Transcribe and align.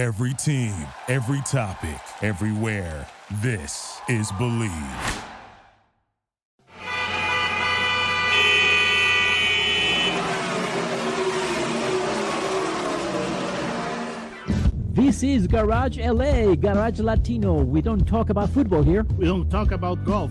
Every 0.00 0.32
team, 0.32 0.72
every 1.08 1.42
topic, 1.42 2.00
everywhere. 2.22 3.06
This 3.42 4.00
is 4.08 4.32
Believe. 4.38 4.72
This 14.94 15.22
is 15.22 15.46
Garage 15.46 15.98
LA, 15.98 16.54
Garage 16.54 17.00
Latino. 17.00 17.62
We 17.62 17.82
don't 17.82 18.06
talk 18.06 18.30
about 18.30 18.48
football 18.48 18.82
here. 18.82 19.02
We 19.18 19.26
don't 19.26 19.50
talk 19.50 19.70
about 19.70 20.06
golf. 20.06 20.30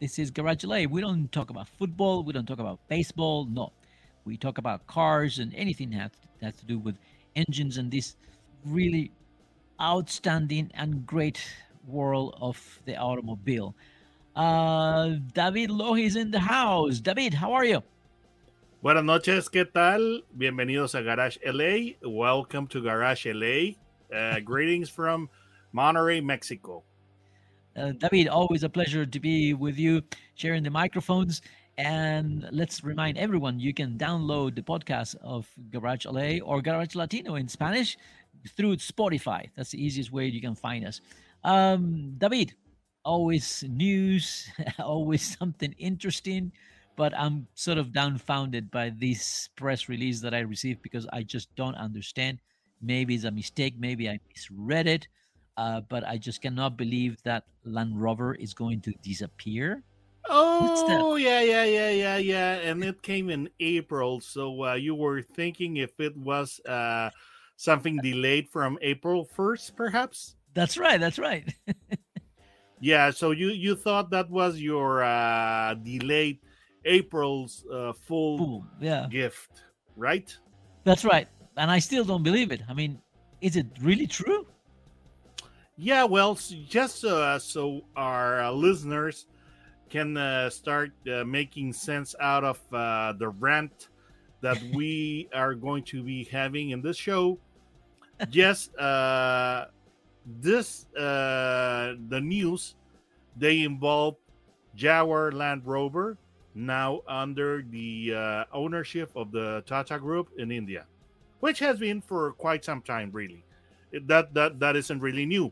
this 0.00 0.18
is 0.18 0.30
Garage 0.30 0.64
LA. 0.64 0.84
We 0.90 1.02
don't 1.02 1.30
talk 1.30 1.50
about 1.50 1.68
football, 1.68 2.24
we 2.24 2.32
don't 2.32 2.46
talk 2.46 2.58
about 2.58 2.80
baseball. 2.88 3.44
No, 3.44 3.72
we 4.24 4.36
talk 4.36 4.56
about 4.56 4.86
cars 4.86 5.38
and 5.38 5.54
anything 5.54 5.90
that 5.90 6.10
has, 6.42 6.54
to 6.56 6.64
do 6.64 6.78
with 6.78 6.96
engines 7.36 7.76
and 7.76 7.90
this 7.90 8.16
really 8.64 9.12
outstanding 9.80 10.70
and 10.74 11.06
great 11.06 11.40
world 11.86 12.36
of 12.40 12.80
the 12.86 12.96
automobile. 12.96 13.74
Uh, 14.34 15.16
David 15.34 15.70
Lohi 15.70 16.06
is 16.06 16.16
in 16.16 16.30
the 16.30 16.40
house. 16.40 16.98
David, 17.00 17.34
how 17.34 17.52
are 17.52 17.64
you? 17.64 17.82
Buenas 18.82 19.04
noches, 19.04 19.50
¿qué 19.50 19.70
tal? 19.70 20.22
Bienvenidos 20.34 20.94
a 20.94 21.02
Garage 21.02 21.36
LA. 21.44 21.92
Welcome 22.02 22.66
to 22.68 22.80
Garage 22.80 23.26
LA. 23.26 23.76
Uh, 24.16 24.40
greetings 24.44 24.88
from 24.88 25.28
Monterrey, 25.74 26.24
Mexico. 26.24 26.84
Uh, 27.76 27.92
David, 27.92 28.28
always 28.28 28.64
a 28.64 28.68
pleasure 28.68 29.06
to 29.06 29.20
be 29.20 29.54
with 29.54 29.78
you, 29.78 30.02
sharing 30.34 30.62
the 30.62 30.70
microphones. 30.70 31.42
And 31.78 32.46
let's 32.50 32.84
remind 32.84 33.16
everyone 33.16 33.58
you 33.60 33.72
can 33.72 33.96
download 33.96 34.54
the 34.54 34.62
podcast 34.62 35.16
of 35.22 35.48
Garage 35.70 36.04
LA 36.04 36.38
or 36.44 36.60
Garage 36.60 36.94
Latino 36.94 37.36
in 37.36 37.48
Spanish 37.48 37.96
through 38.56 38.76
Spotify. 38.76 39.48
That's 39.56 39.70
the 39.70 39.82
easiest 39.82 40.12
way 40.12 40.26
you 40.26 40.40
can 40.40 40.54
find 40.54 40.86
us. 40.86 41.00
Um, 41.44 42.16
David, 42.18 42.54
always 43.04 43.64
news, 43.68 44.50
always 44.78 45.38
something 45.38 45.72
interesting, 45.78 46.52
but 46.96 47.16
I'm 47.16 47.46
sort 47.54 47.78
of 47.78 47.92
dumbfounded 47.92 48.70
by 48.70 48.90
this 48.90 49.48
press 49.56 49.88
release 49.88 50.20
that 50.20 50.34
I 50.34 50.40
received 50.40 50.82
because 50.82 51.06
I 51.12 51.22
just 51.22 51.54
don't 51.54 51.76
understand. 51.76 52.40
Maybe 52.82 53.14
it's 53.14 53.24
a 53.24 53.30
mistake, 53.30 53.74
maybe 53.78 54.08
I 54.08 54.18
misread 54.28 54.86
it 54.86 55.08
uh, 55.56 55.80
but 55.88 56.06
I 56.06 56.18
just 56.18 56.42
cannot 56.42 56.76
believe 56.76 57.22
that 57.24 57.44
Land 57.64 58.00
Rover 58.00 58.34
is 58.34 58.54
going 58.54 58.80
to 58.82 58.92
disappear. 59.02 59.82
Oh, 60.28 61.16
yeah, 61.16 61.40
yeah, 61.40 61.64
yeah, 61.64 61.90
yeah, 61.90 62.16
yeah. 62.16 62.52
And 62.62 62.84
it 62.84 63.02
came 63.02 63.30
in 63.30 63.48
April. 63.58 64.20
So 64.20 64.64
uh, 64.64 64.74
you 64.74 64.94
were 64.94 65.22
thinking 65.22 65.78
if 65.78 65.98
it 65.98 66.16
was 66.16 66.60
uh, 66.66 67.10
something 67.56 67.98
delayed 68.02 68.48
from 68.48 68.78
April 68.82 69.28
1st, 69.36 69.76
perhaps? 69.76 70.36
That's 70.54 70.78
right. 70.78 71.00
That's 71.00 71.18
right. 71.18 71.52
yeah. 72.80 73.10
So 73.10 73.30
you, 73.30 73.48
you 73.48 73.74
thought 73.74 74.10
that 74.10 74.30
was 74.30 74.58
your 74.58 75.02
uh, 75.02 75.74
delayed 75.74 76.38
April's 76.84 77.64
uh, 77.72 77.92
full 77.92 78.38
Boom. 78.38 78.70
Yeah. 78.80 79.06
gift, 79.10 79.62
right? 79.96 80.36
That's 80.84 81.04
right. 81.04 81.28
And 81.56 81.70
I 81.70 81.78
still 81.78 82.04
don't 82.04 82.22
believe 82.22 82.52
it. 82.52 82.62
I 82.68 82.74
mean, 82.74 83.00
is 83.40 83.56
it 83.56 83.66
really 83.80 84.06
true? 84.06 84.46
Yeah, 85.82 86.04
well, 86.04 86.34
just 86.68 87.06
uh, 87.06 87.38
so 87.38 87.80
our 87.96 88.42
uh, 88.42 88.52
listeners 88.52 89.24
can 89.88 90.14
uh, 90.14 90.50
start 90.50 90.92
uh, 91.10 91.24
making 91.24 91.72
sense 91.72 92.14
out 92.20 92.44
of 92.44 92.60
uh, 92.70 93.14
the 93.14 93.30
rant 93.30 93.88
that 94.42 94.62
we 94.74 95.30
are 95.32 95.54
going 95.54 95.82
to 95.84 96.02
be 96.02 96.24
having 96.24 96.70
in 96.70 96.82
this 96.82 96.98
show. 96.98 97.38
Yes, 98.30 98.68
uh, 98.74 99.68
this 100.42 100.84
uh, 100.98 101.94
the 102.10 102.20
news 102.20 102.74
they 103.38 103.62
involve 103.62 104.16
Jaguar 104.76 105.32
Land 105.32 105.62
Rover 105.64 106.18
now 106.54 107.00
under 107.08 107.64
the 107.70 108.12
uh, 108.14 108.44
ownership 108.52 109.10
of 109.16 109.32
the 109.32 109.62
Tata 109.64 109.98
Group 109.98 110.28
in 110.36 110.50
India, 110.50 110.84
which 111.40 111.58
has 111.60 111.78
been 111.78 112.02
for 112.02 112.32
quite 112.32 112.66
some 112.66 112.82
time, 112.82 113.08
really. 113.14 113.46
That 114.04 114.34
that 114.34 114.60
that 114.60 114.76
isn't 114.76 115.00
really 115.00 115.24
new. 115.24 115.50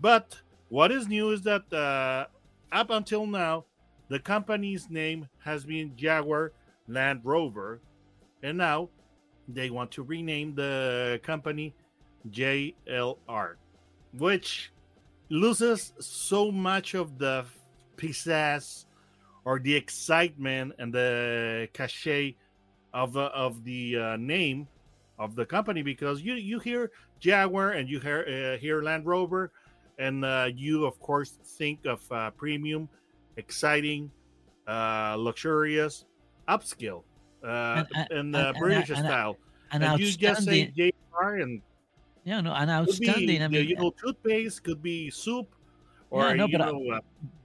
But 0.00 0.36
what 0.68 0.90
is 0.90 1.08
new 1.08 1.30
is 1.30 1.42
that 1.42 1.72
uh, 1.72 2.26
up 2.72 2.90
until 2.90 3.26
now, 3.26 3.64
the 4.08 4.18
company's 4.18 4.90
name 4.90 5.28
has 5.38 5.64
been 5.64 5.96
Jaguar 5.96 6.52
Land 6.88 7.20
Rover, 7.24 7.80
and 8.42 8.58
now 8.58 8.90
they 9.48 9.70
want 9.70 9.90
to 9.92 10.02
rename 10.02 10.54
the 10.54 11.20
company 11.22 11.74
JLR, 12.30 13.54
which 14.16 14.72
loses 15.30 15.92
so 16.00 16.50
much 16.50 16.94
of 16.94 17.18
the 17.18 17.44
pizzazz 17.96 18.84
or 19.44 19.58
the 19.58 19.74
excitement 19.74 20.72
and 20.78 20.92
the 20.92 21.68
cachet 21.72 22.36
of 22.92 23.12
the 23.12 23.22
of 23.22 23.64
the 23.64 23.96
uh, 23.96 24.16
name 24.16 24.68
of 25.18 25.34
the 25.34 25.44
company 25.44 25.82
because 25.82 26.22
you 26.22 26.34
you 26.34 26.58
hear 26.58 26.90
Jaguar 27.20 27.70
and 27.70 27.88
you 27.88 28.00
hear 28.00 28.54
uh, 28.54 28.58
hear 28.58 28.82
Land 28.82 29.06
Rover 29.06 29.52
and 29.98 30.24
uh, 30.24 30.48
you 30.54 30.84
of 30.84 30.98
course 31.00 31.30
think 31.58 31.84
of 31.86 32.00
uh, 32.10 32.30
premium 32.32 32.88
exciting 33.36 34.10
uh, 34.66 35.14
luxurious 35.18 36.04
upscale 36.48 37.02
uh, 37.44 37.84
And- 37.84 37.88
and, 37.94 38.08
and- 38.10 38.36
uh, 38.36 38.38
and- 38.54 38.58
british 38.58 38.90
and- 38.90 38.98
style 38.98 39.36
An 39.72 39.82
and 39.82 39.98
you 40.00 40.06
just 40.06 40.44
say 40.44 40.64
outstanding, 40.70 40.92
jr 41.12 41.28
and 41.42 41.62
yeah, 42.24 42.40
no, 42.40 42.54
an 42.54 42.68
could 42.86 42.98
be 43.00 43.08
outstanding. 43.08 43.42
I 43.42 43.44
uh, 43.44 43.48
mean, 43.50 43.68
you 43.68 43.76
know 43.76 43.90
toothpaste 43.90 44.62
could 44.64 44.82
be 44.82 45.10
soup 45.10 45.48
or 46.10 46.22
Yeah, 46.28 46.32
no, 46.34 46.46
you 46.46 46.56
but 46.58 46.64
know 46.72 46.80
uh, 46.94 47.00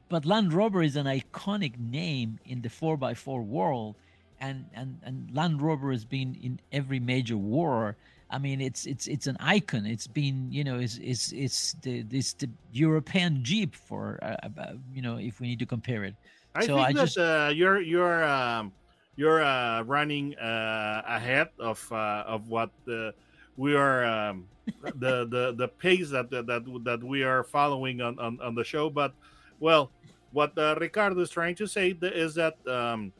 but 0.08 0.26
Land 0.26 0.54
Rover 0.54 0.82
is 0.82 0.96
an 0.96 1.06
iconic 1.06 1.78
name 1.78 2.40
in 2.46 2.62
the 2.62 2.70
4x4 2.70 3.46
world 3.46 3.96
and 4.40 4.66
and 4.74 4.98
and 5.04 5.30
Land 5.36 5.62
Rover 5.62 5.92
has 5.92 6.06
been 6.06 6.36
in 6.36 6.60
every 6.72 7.00
major 7.00 7.36
war 7.38 7.98
I 8.30 8.38
mean 8.38 8.62
it's 8.62 8.86
it's 8.86 9.08
it's 9.08 9.26
an 9.28 9.38
icon 9.40 9.86
it's 9.86 10.06
been 10.08 10.52
you 10.52 10.64
know 10.64 10.78
it's 10.80 10.98
it's 11.02 11.32
it's 11.32 11.74
the 11.82 12.04
this 12.04 12.34
the 12.34 12.50
European 12.72 13.44
Jeep 13.44 13.74
for 13.76 14.20
uh, 14.22 14.38
uh, 14.58 14.74
you 14.94 15.02
know 15.02 15.18
if 15.18 15.40
we 15.42 15.48
need 15.48 15.60
to 15.60 15.66
compare 15.66 16.04
it 16.04 16.16
I 16.56 16.66
So 16.66 16.76
think 16.76 16.88
I 16.88 16.94
that 16.94 17.06
just- 17.06 17.18
uh, 17.18 17.52
you're 17.54 17.82
you're 17.82 18.24
um, 18.24 18.72
you're 19.16 19.44
uh, 19.44 19.82
running 19.84 20.38
uh, 20.38 21.02
ahead 21.06 21.50
of 21.60 21.78
uh, 21.92 22.24
of 22.26 22.48
what 22.50 22.72
uh, 22.88 23.12
we 23.58 23.76
are 23.76 24.06
um, 24.06 24.48
the 24.96 25.26
the 25.30 25.54
the 25.58 25.68
pace 25.68 26.10
that 26.10 26.30
that 26.32 26.46
that 26.86 27.02
we 27.04 27.24
are 27.24 27.44
following 27.44 28.02
on 28.02 28.18
on, 28.20 28.40
on 28.42 28.56
the 28.56 28.64
show. 28.64 28.90
But 28.90 29.14
well, 29.60 29.92
what 30.32 30.58
uh, 30.58 30.76
Ricardo 30.80 31.20
is 31.22 31.30
trying 31.30 31.56
to 31.56 31.68
say 31.68 31.98
is 32.02 32.34
that 32.36 32.56
um, 32.68 33.12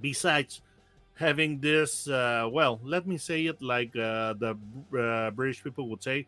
besides 0.00 0.60
having 1.16 1.58
this, 1.60 2.08
uh, 2.08 2.48
well, 2.50 2.78
let 2.84 3.06
me 3.06 3.18
say 3.18 3.46
it 3.46 3.60
like 3.60 3.96
uh, 3.96 4.34
the 4.34 4.56
uh, 4.96 5.30
British 5.32 5.64
people 5.64 5.88
would 5.90 6.02
say, 6.02 6.26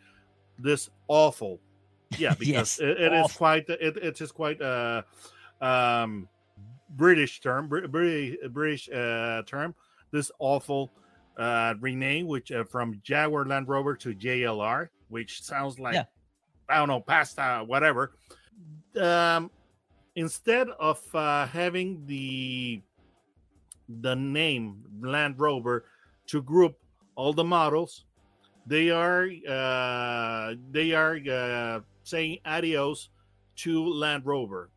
this 0.58 0.90
awful. 1.06 1.60
Yeah, 2.18 2.34
because 2.38 2.78
Yes, 2.78 2.80
it, 2.80 3.00
it 3.00 3.12
is 3.12 3.32
quite 3.32 3.68
it, 3.68 3.96
it 3.96 4.20
is 4.20 4.32
quite 4.32 4.60
uh 4.60 5.02
um 5.60 6.28
British 6.90 7.40
term, 7.40 7.68
Br- 7.68 7.86
British 7.86 8.36
British 8.50 8.88
uh, 8.88 9.42
term. 9.46 9.74
This 10.10 10.30
awful 10.38 10.90
uh, 11.36 11.74
rename, 11.80 12.26
which 12.26 12.50
uh, 12.50 12.64
from 12.64 13.00
Jaguar 13.04 13.44
Land 13.44 13.68
Rover 13.68 13.94
to 13.96 14.14
JLR, 14.14 14.88
which 15.08 15.42
sounds 15.42 15.78
like 15.78 15.94
Yeah. 15.94 16.04
I 16.68 16.78
don't 16.78 16.88
know 16.88 17.00
pasta, 17.00 17.62
whatever. 17.66 18.12
Um, 18.98 19.50
instead 20.16 20.68
of 20.80 21.00
uh, 21.14 21.46
having 21.46 22.04
the 22.06 22.82
the 23.88 24.14
name 24.14 24.84
Land 25.00 25.38
Rover 25.38 25.84
to 26.28 26.42
group 26.42 26.78
all 27.14 27.32
the 27.32 27.44
models, 27.44 28.04
they 28.66 28.90
are 28.90 29.28
uh, 29.48 30.54
they 30.70 30.92
are 30.92 31.18
uh, 31.30 31.80
saying 32.04 32.38
adios 32.44 33.10
to 33.56 33.84
Land 33.84 34.26
Rover. 34.26 34.70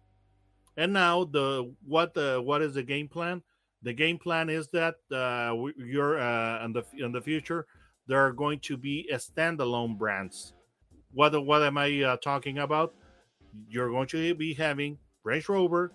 And 0.77 0.93
now 0.93 1.25
the 1.25 1.73
what 1.85 2.13
the 2.13 2.41
what 2.41 2.61
is 2.61 2.73
the 2.73 2.83
game 2.83 3.07
plan? 3.07 3.43
The 3.83 3.93
game 3.93 4.17
plan 4.17 4.49
is 4.49 4.67
that 4.69 4.95
uh, 5.11 5.55
you're 5.77 6.19
uh, 6.19 6.63
in 6.65 6.73
the 6.73 6.83
in 6.97 7.11
the 7.11 7.21
future 7.21 7.67
there 8.07 8.25
are 8.25 8.33
going 8.33 8.59
to 8.59 8.77
be 8.77 9.07
a 9.11 9.15
standalone 9.15 9.97
brands 9.97 10.53
what 11.13 11.45
what 11.45 11.61
am 11.61 11.77
I 11.77 12.03
uh, 12.03 12.17
talking 12.17 12.59
about? 12.59 12.93
You're 13.67 13.89
going 13.89 14.07
to 14.07 14.33
be 14.35 14.53
having 14.53 14.97
Range 15.23 15.47
Rover, 15.49 15.91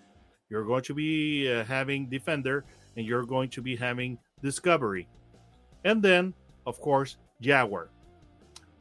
you're 0.50 0.64
going 0.64 0.82
to 0.84 0.94
be 0.94 1.50
uh, 1.50 1.64
having 1.64 2.08
Defender, 2.08 2.64
and 2.96 3.06
you're 3.06 3.24
going 3.24 3.50
to 3.50 3.62
be 3.62 3.76
having 3.76 4.18
Discovery, 4.42 5.08
and 5.84 6.02
then 6.02 6.34
of 6.66 6.78
course 6.80 7.16
Jaguar. 7.40 7.88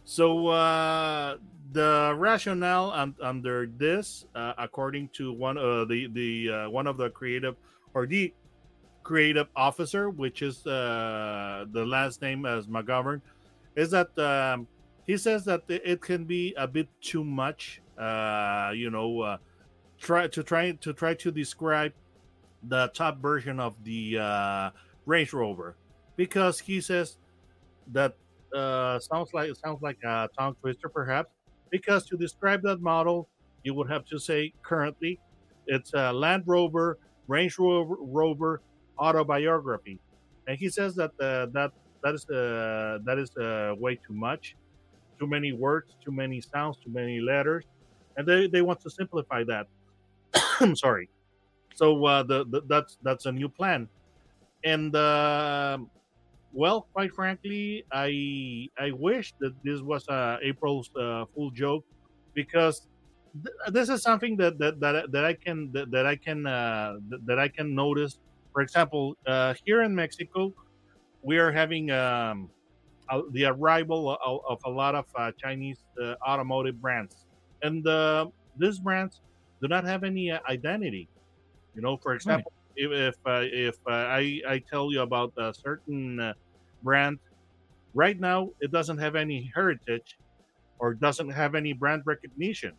So 0.03 0.47
uh, 0.47 1.37
the 1.71 2.13
rationale 2.17 2.91
un- 2.91 3.15
under 3.21 3.65
this, 3.65 4.25
uh, 4.35 4.53
according 4.57 5.09
to 5.13 5.31
one 5.31 5.57
uh, 5.57 5.85
the 5.85 6.07
the 6.07 6.49
uh, 6.51 6.69
one 6.69 6.87
of 6.87 6.97
the 6.97 7.09
creative 7.09 7.55
or 7.93 8.05
the 8.05 8.33
creative 9.03 9.47
officer, 9.55 10.09
which 10.09 10.41
is 10.41 10.67
uh, 10.67 11.65
the 11.71 11.85
last 11.85 12.21
name 12.21 12.45
as 12.45 12.67
McGovern, 12.67 13.21
is 13.75 13.91
that 13.91 14.11
um, 14.19 14.67
he 15.07 15.17
says 15.17 15.45
that 15.45 15.63
it 15.69 16.01
can 16.01 16.25
be 16.25 16.53
a 16.57 16.67
bit 16.67 16.89
too 17.01 17.23
much. 17.23 17.81
Uh, 17.97 18.71
you 18.75 18.89
know, 18.91 19.37
try 19.99 20.27
to 20.27 20.43
try 20.43 20.71
to 20.71 20.93
try 20.93 21.13
to 21.13 21.31
describe 21.31 21.93
the 22.67 22.91
top 22.93 23.21
version 23.21 23.59
of 23.59 23.75
the 23.83 24.17
uh, 24.17 24.69
Range 25.05 25.31
Rover 25.33 25.75
because 26.15 26.59
he 26.59 26.81
says 26.81 27.17
that 27.91 28.15
uh, 28.55 28.99
sounds 28.99 29.33
like 29.33 29.49
it 29.49 29.57
sounds 29.57 29.81
like 29.81 29.97
a 30.03 30.29
tongue 30.37 30.55
twister, 30.61 30.89
perhaps. 30.89 31.29
Because 31.69 32.05
to 32.07 32.17
describe 32.17 32.61
that 32.63 32.79
model, 32.81 33.27
you 33.63 33.73
would 33.73 33.89
have 33.89 34.05
to 34.05 34.19
say 34.19 34.53
currently, 34.63 35.19
it's 35.67 35.93
a 35.93 36.13
Land 36.13 36.43
Rover, 36.45 36.97
Range 37.27 37.57
Rover, 37.59 37.95
Rover 37.99 38.61
autobiography, 38.97 39.99
and 40.47 40.57
he 40.57 40.69
says 40.69 40.95
that 40.95 41.11
uh, 41.19 41.47
that 41.47 41.71
that 42.03 42.13
is 42.13 42.29
uh, 42.29 42.99
that 43.03 43.17
is 43.17 43.35
uh, 43.35 43.73
way 43.77 43.95
too 43.95 44.13
much, 44.13 44.55
too 45.19 45.27
many 45.27 45.51
words, 45.51 45.95
too 46.03 46.11
many 46.11 46.39
sounds, 46.39 46.77
too 46.77 46.91
many 46.91 47.19
letters, 47.19 47.65
and 48.15 48.27
they, 48.27 48.47
they 48.47 48.61
want 48.61 48.79
to 48.81 48.89
simplify 48.89 49.43
that. 49.43 49.67
I'm 50.59 50.75
sorry. 50.85 51.09
So 51.75 52.05
uh, 52.05 52.23
the, 52.23 52.45
the 52.45 52.61
that's 52.67 52.97
that's 53.03 53.25
a 53.25 53.31
new 53.31 53.49
plan, 53.49 53.89
and 54.63 54.95
uh, 54.95 55.77
well, 56.53 56.87
quite 56.93 57.11
frankly, 57.11 57.85
I 57.91 58.69
I 58.79 58.91
wish 58.91 59.33
that 59.41 59.53
this 59.63 59.81
was 59.81 60.07
uh, 60.07 60.37
April's 60.41 60.89
uh, 60.95 61.25
full 61.35 61.51
joke 61.51 61.83
because 62.33 62.87
th- 63.43 63.73
this 63.73 63.89
is 63.89 64.01
something 64.01 64.37
that 64.37 64.57
that, 64.59 64.79
that, 64.79 65.11
that 65.11 65.25
I 65.25 65.33
can 65.33 65.69
that, 65.73 65.91
that 65.91 66.05
I 66.05 66.15
can 66.15 66.47
uh, 66.47 66.95
that 67.25 67.39
I 67.39 67.49
can 67.49 67.75
notice. 67.75 68.17
For 68.53 68.61
example, 68.61 69.17
uh, 69.27 69.53
here 69.65 69.81
in 69.83 69.93
Mexico, 69.93 70.53
we 71.21 71.37
are 71.37 71.51
having 71.51 71.91
um, 71.91 72.49
uh, 73.09 73.21
the 73.31 73.45
arrival 73.45 74.17
of, 74.25 74.39
of, 74.47 74.59
a 74.65 74.69
lot 74.69 74.95
of 74.95 75.05
uh, 75.17 75.33
Chinese 75.37 75.79
uh, 76.01 76.15
automotive 76.25 76.79
brands, 76.81 77.25
and 77.63 77.85
uh, 77.85 78.27
these 78.57 78.79
brands 78.79 79.19
do 79.61 79.67
not 79.67 79.83
have 79.83 80.05
any 80.05 80.31
uh, 80.31 80.39
identity. 80.47 81.09
You 81.75 81.81
know, 81.81 81.97
for 81.97 82.13
example, 82.13 82.51
right. 82.77 82.85
if 82.85 83.15
if, 83.15 83.15
uh, 83.25 83.41
if 83.43 83.75
uh, 83.87 83.91
I 83.91 84.41
I 84.47 84.59
tell 84.59 84.91
you 84.91 85.01
about 85.01 85.33
a 85.37 85.53
certain 85.53 86.19
uh, 86.19 86.33
brand. 86.83 87.19
Right 87.93 88.19
now, 88.19 88.49
it 88.59 88.71
doesn't 88.71 88.97
have 88.97 89.15
any 89.15 89.49
heritage 89.55 90.17
or 90.79 90.93
doesn't 90.93 91.29
have 91.29 91.55
any 91.55 91.71
brand 91.71 92.01
recognition. 92.05 92.73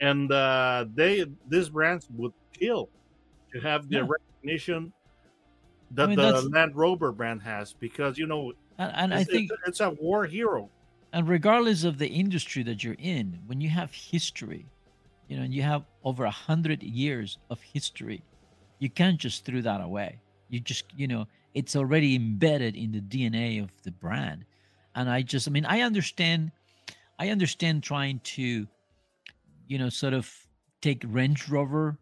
And 0.00 0.30
uh, 0.30 0.84
they 0.94 1.26
these 1.48 1.68
brands 1.68 2.08
would 2.16 2.32
kill 2.52 2.88
to 3.52 3.60
have 3.60 3.88
the 3.88 3.96
yeah. 3.96 4.06
recognition 4.06 4.92
that 5.92 6.04
I 6.04 6.06
mean, 6.06 6.16
the 6.18 6.42
Land 6.52 6.76
Rover 6.76 7.10
brand 7.10 7.42
has 7.42 7.72
because 7.72 8.16
you 8.16 8.26
know 8.26 8.52
and, 8.78 8.92
and 8.94 9.14
I 9.14 9.24
think 9.24 9.50
it's, 9.50 9.68
it's 9.68 9.80
a 9.80 9.90
war 9.90 10.24
hero. 10.24 10.70
And 11.12 11.28
regardless 11.28 11.84
of 11.84 11.98
the 11.98 12.06
industry 12.06 12.62
that 12.64 12.84
you're 12.84 12.96
in, 12.98 13.40
when 13.46 13.60
you 13.60 13.70
have 13.70 13.92
history, 13.92 14.66
you 15.28 15.36
know, 15.36 15.42
and 15.42 15.54
you 15.54 15.62
have 15.62 15.84
over 16.04 16.24
a 16.24 16.30
hundred 16.30 16.82
years 16.82 17.38
of 17.50 17.60
history, 17.60 18.22
you 18.78 18.90
can't 18.90 19.18
just 19.18 19.44
throw 19.44 19.60
that 19.60 19.80
away. 19.80 20.18
You 20.48 20.60
just, 20.60 20.84
you 20.96 21.06
know, 21.06 21.26
it's 21.54 21.76
already 21.76 22.16
embedded 22.16 22.76
in 22.76 22.92
the 22.92 23.00
DNA 23.00 23.62
of 23.62 23.70
the 23.82 23.90
brand. 23.90 24.44
And 24.94 25.08
I 25.08 25.22
just, 25.22 25.46
I 25.46 25.50
mean, 25.50 25.66
I 25.66 25.82
understand, 25.82 26.50
I 27.18 27.28
understand 27.28 27.82
trying 27.82 28.20
to, 28.36 28.66
you 29.66 29.78
know, 29.78 29.88
sort 29.90 30.14
of 30.14 30.32
take 30.80 31.04
Range 31.06 31.48
Rover 31.48 31.98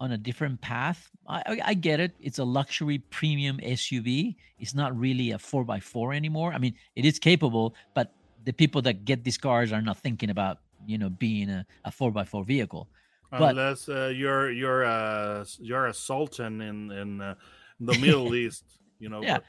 on 0.00 0.12
a 0.12 0.18
different 0.18 0.60
path. 0.60 1.10
I, 1.26 1.60
I, 1.64 1.74
get 1.74 2.00
it. 2.00 2.12
It's 2.20 2.38
a 2.38 2.44
luxury 2.44 2.98
premium 2.98 3.58
SUV. 3.58 4.36
It's 4.60 4.74
not 4.74 4.96
really 4.96 5.32
a 5.32 5.38
four 5.38 5.64
by 5.64 5.80
four 5.80 6.12
anymore. 6.12 6.52
I 6.52 6.58
mean, 6.58 6.74
it 6.94 7.04
is 7.04 7.18
capable, 7.18 7.74
but 7.94 8.12
the 8.44 8.52
people 8.52 8.80
that 8.82 9.04
get 9.04 9.24
these 9.24 9.38
cars 9.38 9.72
are 9.72 9.82
not 9.82 9.98
thinking 9.98 10.30
about, 10.30 10.58
you 10.88 10.96
know, 10.96 11.10
being 11.10 11.50
a, 11.50 11.66
a 11.84 11.90
four 11.90 12.10
by 12.10 12.24
four 12.24 12.44
vehicle. 12.44 12.88
Unless 13.30 13.90
uh, 13.90 14.10
you're 14.14 14.50
you're 14.50 14.82
a 14.84 15.44
you're 15.60 15.86
a 15.86 15.94
sultan 15.94 16.62
in 16.62 16.90
in 16.90 17.20
uh, 17.20 17.34
the 17.78 17.96
Middle 17.98 18.34
East, 18.42 18.64
you 18.98 19.10
know. 19.10 19.22
Yeah, 19.22 19.36
but, 19.36 19.44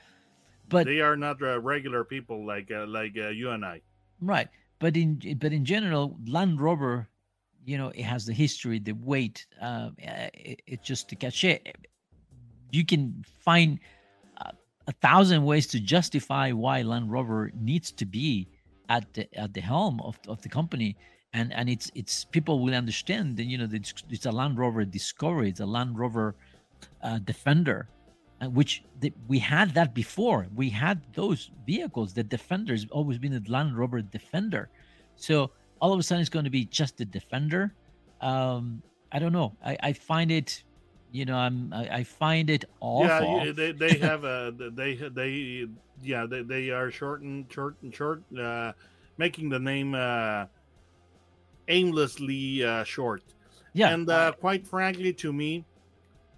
but 0.70 0.86
they 0.86 1.00
are 1.00 1.16
not 1.16 1.42
uh, 1.42 1.60
regular 1.62 2.04
people 2.04 2.46
like 2.46 2.70
uh, 2.72 2.86
like 2.86 3.18
uh, 3.18 3.30
you 3.30 3.52
and 3.52 3.66
I. 3.66 3.82
Right, 4.20 4.50
but 4.80 4.98
in 4.98 5.38
but 5.40 5.54
in 5.54 5.64
general, 5.64 6.18
Land 6.28 6.60
Rover, 6.60 7.08
you 7.66 7.78
know, 7.78 7.88
it 7.96 8.04
has 8.04 8.26
the 8.26 8.34
history, 8.34 8.80
the 8.80 8.92
weight. 8.92 9.48
Uh, 9.62 9.92
it, 9.98 10.62
it's 10.68 10.86
just 10.86 11.08
the 11.08 11.16
cachet. 11.16 11.62
You 12.72 12.86
can 12.86 13.24
find 13.40 13.80
a 14.90 14.92
thousand 15.02 15.46
ways 15.46 15.68
to 15.68 15.80
justify 15.80 16.52
why 16.52 16.82
Land 16.82 17.12
Rover 17.12 17.52
needs 17.56 17.92
to 17.94 18.06
be 18.06 18.50
at 18.90 19.14
the 19.14 19.34
at 19.38 19.54
the 19.54 19.62
helm 19.62 20.02
of, 20.02 20.20
of 20.28 20.42
the 20.42 20.50
company 20.50 20.98
and 21.34 21.54
and 21.54 21.70
it's 21.70 21.92
it's 21.96 22.26
people 22.26 22.60
will 22.60 22.74
understand 22.74 23.38
that 23.38 23.44
you 23.44 23.58
know 23.58 23.68
it's, 23.72 23.94
it's 24.10 24.26
a 24.26 24.32
land 24.32 24.58
rover 24.58 24.84
discovery 24.84 25.50
it's 25.50 25.60
a 25.60 25.66
land 25.66 25.98
rover 25.98 26.36
uh, 27.04 27.20
defender 27.20 27.88
uh, 28.42 28.50
which 28.50 28.84
the, 29.02 29.12
we 29.28 29.38
had 29.38 29.74
that 29.74 29.94
before. 29.94 30.48
We 30.56 30.70
had 30.70 31.02
those 31.14 31.52
vehicles. 31.66 32.14
The 32.14 32.24
Defender's 32.24 32.86
always 32.90 33.18
been 33.18 33.34
a 33.34 33.52
Land 33.52 33.78
Rover 33.78 34.02
Defender. 34.02 34.70
So 35.18 35.52
all 35.82 35.92
of 35.92 36.00
a 36.00 36.04
sudden 36.04 36.22
it's 36.22 36.30
going 36.30 36.46
to 36.46 36.52
be 36.52 36.66
just 36.66 36.98
the 36.98 37.06
Defender. 37.06 37.74
Um, 38.22 38.82
I 39.12 39.20
don't 39.20 39.34
know. 39.34 39.58
I, 39.66 39.78
I 39.84 39.94
find 39.94 40.32
it, 40.32 40.64
you 41.12 41.26
know, 41.26 41.36
I'm 41.36 41.74
I, 41.74 41.98
I 41.98 42.04
find 42.04 42.50
it 42.50 42.64
awful. 42.80 43.46
Yeah, 43.46 43.52
they, 43.52 43.72
they 43.74 43.98
have 44.08 44.24
a 44.24 44.54
they 44.58 44.96
they 44.96 45.68
yeah 46.02 46.26
they, 46.26 46.44
they 46.44 46.70
are 46.70 46.92
short 46.92 47.22
and 47.22 47.52
short 47.52 47.76
and 47.82 47.94
short, 47.94 48.24
uh, 48.40 48.72
making 49.18 49.50
the 49.50 49.60
name 49.60 49.96
uh, 49.96 50.46
aimlessly 51.70 52.64
uh, 52.64 52.84
short. 52.84 53.24
Yeah, 53.74 53.90
and 53.94 54.10
uh, 54.10 54.34
quite 54.34 54.68
frankly, 54.68 55.14
to 55.14 55.32
me, 55.32 55.64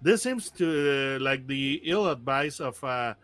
this 0.02 0.22
seems 0.22 0.50
to 0.52 1.16
uh, 1.16 1.18
like 1.20 1.46
the 1.46 1.80
ill 1.84 2.08
advice 2.08 2.60
of 2.60 2.82
a 2.84 3.16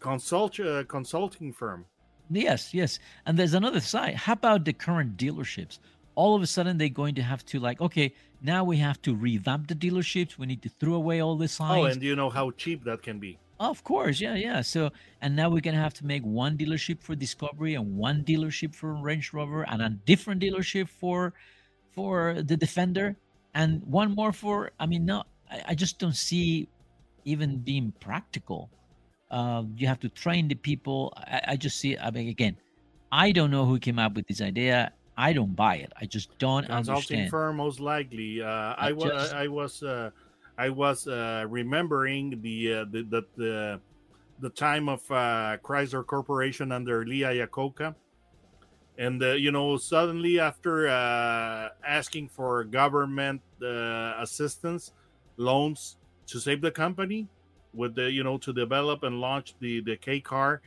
consult 0.00 0.58
uh, 0.60 0.84
consulting 0.84 1.52
firm. 1.52 1.84
Yes, 2.30 2.74
yes. 2.74 2.98
And 3.26 3.38
there's 3.38 3.54
another 3.54 3.80
side. 3.80 4.14
How 4.14 4.34
about 4.34 4.64
the 4.64 4.72
current 4.72 5.16
dealerships? 5.16 5.78
All 6.14 6.34
of 6.34 6.42
a 6.42 6.46
sudden, 6.46 6.78
they're 6.78 6.88
going 6.88 7.14
to 7.14 7.22
have 7.22 7.44
to 7.46 7.58
like, 7.58 7.80
okay, 7.80 8.12
now 8.42 8.64
we 8.64 8.76
have 8.78 9.00
to 9.02 9.14
revamp 9.14 9.68
the 9.68 9.74
dealerships. 9.74 10.36
We 10.36 10.46
need 10.46 10.62
to 10.62 10.68
throw 10.68 10.94
away 10.94 11.20
all 11.20 11.36
the 11.36 11.48
signs. 11.48 11.78
Oh, 11.78 11.84
and 11.84 12.02
you 12.02 12.16
know 12.16 12.28
how 12.28 12.50
cheap 12.50 12.84
that 12.84 13.02
can 13.02 13.18
be. 13.18 13.38
Of 13.60 13.82
course, 13.82 14.20
yeah, 14.20 14.34
yeah. 14.34 14.60
So, 14.60 14.90
and 15.20 15.34
now 15.34 15.48
we're 15.50 15.60
gonna 15.60 15.78
have 15.78 15.94
to 15.94 16.06
make 16.06 16.22
one 16.22 16.56
dealership 16.56 17.00
for 17.00 17.16
Discovery 17.16 17.74
and 17.74 17.96
one 17.96 18.22
dealership 18.22 18.74
for 18.74 18.92
Range 18.94 19.32
Rover, 19.32 19.62
and 19.62 19.82
a 19.82 19.88
different 19.88 20.40
dealership 20.42 20.88
for 20.88 21.34
for 21.98 22.16
the 22.50 22.56
Defender, 22.56 23.16
and 23.54 23.82
one 23.82 24.14
more 24.14 24.32
for. 24.32 24.70
I 24.78 24.86
mean, 24.86 25.04
no, 25.04 25.24
I, 25.50 25.56
I 25.70 25.74
just 25.74 25.98
don't 25.98 26.14
see 26.14 26.68
even 27.24 27.58
being 27.58 27.92
practical. 27.98 28.70
Uh, 29.32 29.64
you 29.76 29.86
have 29.88 29.98
to 30.06 30.08
train 30.08 30.46
the 30.46 30.54
people. 30.54 31.12
I, 31.16 31.40
I 31.52 31.56
just 31.56 31.76
see. 31.80 31.98
I 31.98 32.08
mean, 32.12 32.28
again, 32.28 32.54
I 33.10 33.32
don't 33.32 33.50
know 33.50 33.64
who 33.66 33.80
came 33.80 33.98
up 33.98 34.14
with 34.14 34.28
this 34.30 34.40
idea. 34.40 34.92
I 35.16 35.32
don't 35.32 35.56
buy 35.56 35.76
it. 35.82 35.92
I 36.00 36.06
just 36.06 36.28
don't 36.38 36.66
Consulting 36.66 36.94
understand. 36.94 37.30
firm, 37.30 37.56
most 37.56 37.80
likely. 37.80 38.30
Uh, 38.40 38.46
I, 38.46 38.90
I, 38.90 38.92
was, 38.92 39.10
just, 39.10 39.34
I 39.34 39.48
was, 39.48 39.82
uh, 39.82 40.10
I 40.56 40.68
was 40.70 41.08
uh, 41.08 41.44
remembering 41.48 42.40
the, 42.40 42.56
uh, 42.74 42.84
the, 42.92 43.02
the 43.02 43.22
the 43.36 43.80
the 44.40 44.50
time 44.50 44.88
of 44.88 45.00
uh, 45.10 45.56
Chrysler 45.66 46.06
Corporation 46.06 46.70
under 46.70 47.04
Lee 47.04 47.22
Iacocca, 47.22 47.96
and 48.98 49.22
uh, 49.22 49.32
you 49.34 49.52
know, 49.52 49.76
suddenly 49.76 50.40
after 50.40 50.88
uh, 50.88 51.68
asking 51.86 52.28
for 52.28 52.64
government 52.64 53.40
uh, 53.62 54.14
assistance, 54.18 54.92
loans 55.36 55.96
to 56.26 56.40
save 56.40 56.60
the 56.60 56.70
company 56.70 57.28
with 57.72 57.94
the 57.94 58.10
you 58.10 58.24
know 58.24 58.36
to 58.38 58.52
develop 58.52 59.04
and 59.04 59.20
launch 59.20 59.54
the 59.60 59.80
the 59.82 59.96
K 59.96 60.20
car. 60.20 60.60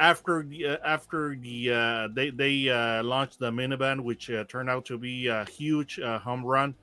After 0.00 0.42
the 0.42 0.66
uh, 0.66 0.76
after 0.84 1.36
the 1.40 1.72
uh, 1.72 2.08
they 2.12 2.30
they 2.30 2.68
uh, 2.68 3.04
launched 3.04 3.38
the 3.38 3.52
minivan, 3.52 4.00
which 4.00 4.30
turned 4.48 4.68
out 4.68 4.84
to 4.86 4.98
be 4.98 5.28
a 5.28 5.44
huge 5.44 6.00
home 6.02 6.44
run. 6.44 6.74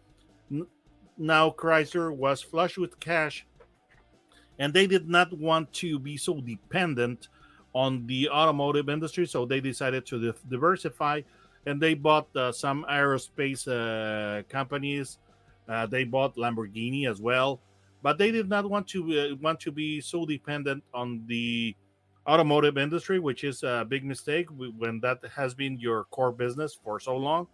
Now 1.18 1.50
Chrysler 1.50 2.16
was 2.16 2.42
flush 2.42 2.78
with 2.78 3.00
cash, 3.00 3.46
and 4.58 4.74
they 4.74 4.88
did 4.88 5.10
not 5.10 5.38
want 5.38 5.74
to 5.74 6.00
be 6.00 6.16
so 6.16 6.40
dependent 6.40 7.28
on 7.76 8.08
the 8.08 8.30
automotive 8.30 8.88
industry, 8.88 9.28
so 9.28 9.46
they 9.46 9.60
decided 9.60 10.06
to 10.08 10.32
di- 10.32 10.40
diversify, 10.50 11.22
and 11.68 11.80
they 11.80 11.94
bought 11.94 12.34
uh, 12.36 12.52
some 12.52 12.86
aerospace 12.90 13.68
uh, 13.68 14.42
companies. 14.50 15.20
Uh, 15.68 15.86
they 15.86 16.06
bought 16.06 16.36
Lamborghini 16.38 17.08
as 17.08 17.20
well, 17.20 17.60
but 18.02 18.18
they 18.18 18.32
did 18.32 18.48
not 18.48 18.68
want 18.68 18.88
to 18.88 19.02
uh, 19.20 19.36
want 19.42 19.60
to 19.60 19.72
be 19.72 20.00
so 20.00 20.26
dependent 20.26 20.84
on 20.94 21.22
the 21.28 21.76
automotive 22.26 22.78
industry, 22.78 23.20
which 23.20 23.44
is 23.44 23.62
a 23.64 23.86
big 23.88 24.06
mistake 24.06 24.48
when 24.78 25.00
that 25.02 25.20
has 25.36 25.54
been 25.54 25.78
your 25.78 26.06
core 26.06 26.32
business 26.32 26.80
for 26.82 27.00
so 27.00 27.18
long. 27.18 27.46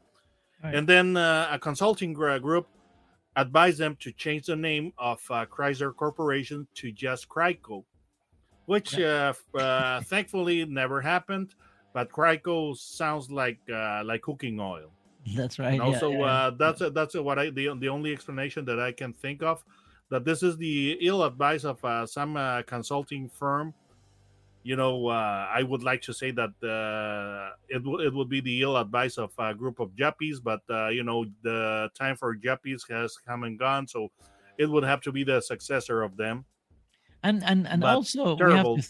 Right. 0.63 0.75
And 0.75 0.87
then 0.87 1.17
uh, 1.17 1.49
a 1.51 1.57
consulting 1.57 2.13
group 2.13 2.67
advised 3.35 3.79
them 3.79 3.97
to 4.01 4.11
change 4.11 4.45
the 4.45 4.55
name 4.55 4.93
of 4.97 5.19
uh, 5.31 5.45
Chrysler 5.45 5.95
Corporation 5.95 6.67
to 6.75 6.91
just 6.91 7.27
Cryco, 7.27 7.83
which 8.65 8.97
uh, 8.97 9.33
uh, 9.57 10.01
thankfully 10.01 10.65
never 10.65 11.01
happened. 11.01 11.55
But 11.93 12.09
Cryco 12.11 12.75
sounds 12.77 13.29
like 13.31 13.61
uh, 13.71 14.03
like 14.05 14.21
cooking 14.21 14.59
oil. 14.59 14.95
That's 15.25 15.59
right. 15.59 15.73
And 15.73 15.81
also, 15.81 16.09
yeah, 16.11 16.27
yeah. 16.27 16.37
Uh, 16.37 16.51
that's 16.51 16.81
that's 16.93 17.15
what 17.15 17.39
I 17.39 17.49
the 17.51 17.75
the 17.79 17.89
only 17.89 18.13
explanation 18.13 18.65
that 18.65 18.79
I 18.79 18.91
can 18.93 19.13
think 19.13 19.43
of 19.43 19.63
that 20.09 20.25
this 20.25 20.43
is 20.43 20.57
the 20.57 20.97
ill 21.01 21.23
advice 21.23 21.63
of 21.65 21.83
uh, 21.85 22.05
some 22.07 22.35
consulting 22.67 23.29
firm 23.29 23.75
you 24.63 24.75
know, 24.75 25.07
uh, 25.07 25.47
I 25.49 25.63
would 25.63 25.81
like 25.81 26.01
to 26.03 26.13
say 26.13 26.31
that 26.31 26.51
uh, 26.63 27.55
it, 27.67 27.79
w- 27.83 27.99
it 28.05 28.13
would 28.13 28.29
be 28.29 28.41
the 28.41 28.61
ill 28.61 28.77
advice 28.77 29.17
of 29.17 29.33
a 29.39 29.55
group 29.55 29.79
of 29.79 29.95
Jappies, 29.95 30.39
but, 30.39 30.61
uh, 30.69 30.89
you 30.89 31.03
know, 31.03 31.25
the 31.41 31.89
time 31.97 32.15
for 32.15 32.35
Jappies 32.35 32.85
has 32.89 33.17
come 33.17 33.43
and 33.43 33.57
gone. 33.57 33.87
So 33.87 34.09
it 34.57 34.67
would 34.67 34.83
have 34.83 35.01
to 35.01 35.11
be 35.11 35.23
the 35.23 35.41
successor 35.41 36.03
of 36.03 36.15
them. 36.17 36.45
And 37.23 37.43
and, 37.43 37.67
and 37.67 37.83
also, 37.83 38.35
we 38.35 38.53
have 38.53 38.65
to, 38.65 38.83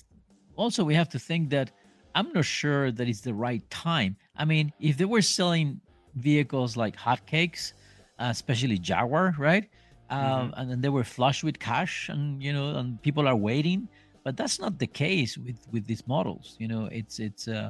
also, 0.55 0.83
we 0.83 0.95
have 0.95 1.09
to 1.09 1.19
think 1.19 1.49
that 1.49 1.71
I'm 2.15 2.31
not 2.33 2.45
sure 2.45 2.91
that 2.91 3.07
it's 3.07 3.21
the 3.21 3.33
right 3.33 3.67
time. 3.69 4.15
I 4.35 4.45
mean, 4.45 4.71
if 4.79 4.97
they 4.97 5.05
were 5.05 5.21
selling 5.21 5.81
vehicles 6.15 6.77
like 6.77 6.95
hotcakes, 6.95 7.73
uh, 8.19 8.27
especially 8.29 8.77
Jaguar, 8.77 9.35
right? 9.37 9.69
Um, 10.09 10.19
mm-hmm. 10.19 10.59
And 10.59 10.71
then 10.71 10.81
they 10.81 10.89
were 10.89 11.05
flush 11.05 11.43
with 11.43 11.57
cash 11.59 12.09
and, 12.09 12.43
you 12.43 12.51
know, 12.51 12.75
and 12.75 13.01
people 13.01 13.27
are 13.27 13.35
waiting 13.35 13.87
but 14.23 14.37
that's 14.37 14.59
not 14.59 14.77
the 14.79 14.87
case 14.87 15.37
with 15.37 15.57
with 15.71 15.85
these 15.85 16.05
models 16.07 16.55
you 16.59 16.67
know 16.67 16.87
it's 16.91 17.19
it's 17.19 17.47
uh 17.47 17.69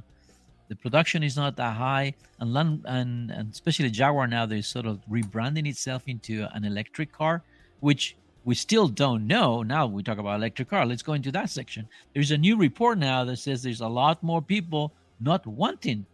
the 0.69 0.75
production 0.75 1.21
is 1.21 1.35
not 1.35 1.57
that 1.57 1.75
high 1.75 2.13
and 2.39 2.53
land, 2.53 2.81
and 2.85 3.31
and 3.31 3.51
especially 3.51 3.89
jaguar 3.89 4.27
now 4.27 4.45
they're 4.45 4.61
sort 4.61 4.85
of 4.85 4.99
rebranding 5.09 5.67
itself 5.67 6.03
into 6.07 6.47
an 6.53 6.63
electric 6.65 7.11
car 7.11 7.43
which 7.79 8.15
we 8.43 8.55
still 8.55 8.87
don't 8.87 9.25
know 9.27 9.63
now 9.63 9.85
we 9.85 10.01
talk 10.03 10.17
about 10.17 10.35
electric 10.35 10.69
car 10.69 10.85
let's 10.85 11.03
go 11.03 11.13
into 11.13 11.31
that 11.31 11.49
section 11.49 11.87
there's 12.13 12.31
a 12.31 12.37
new 12.37 12.57
report 12.57 12.97
now 12.97 13.23
that 13.23 13.37
says 13.37 13.61
there's 13.61 13.81
a 13.81 13.87
lot 13.87 14.21
more 14.23 14.41
people 14.41 14.91
not 15.19 15.45
wanting 15.45 16.05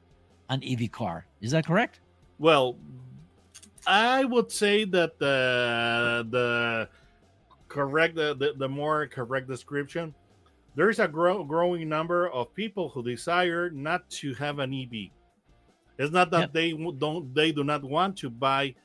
an 0.50 0.62
ev 0.66 0.92
car 0.92 1.26
is 1.42 1.52
that 1.52 1.66
correct 1.66 2.00
well 2.40 2.76
i 3.86 4.24
would 4.26 4.52
say 4.52 4.84
that 4.84 5.18
the 5.20 6.28
the 6.30 6.90
correct 7.68 8.16
the, 8.16 8.36
the, 8.36 8.54
the 8.58 8.68
more 8.68 9.08
correct 9.08 9.48
description 9.48 10.14
there's 10.78 11.00
a 11.00 11.08
grow, 11.08 11.44
growing 11.44 11.90
number 11.90 12.30
of 12.30 12.54
people 12.54 12.90
who 12.90 13.02
desire 13.02 13.72
not 13.72 14.08
to 14.22 14.36
have 14.36 14.60
an 14.60 14.72
EV. 14.72 15.10
It's 15.98 16.14
not 16.14 16.30
that 16.30 16.40
yep. 16.40 16.54
they 16.54 16.72
don't 16.74 17.34
they 17.34 17.52
do 17.52 17.64
not 17.64 17.84
want 17.84 18.16
to 18.18 18.30
buy, 18.30 18.76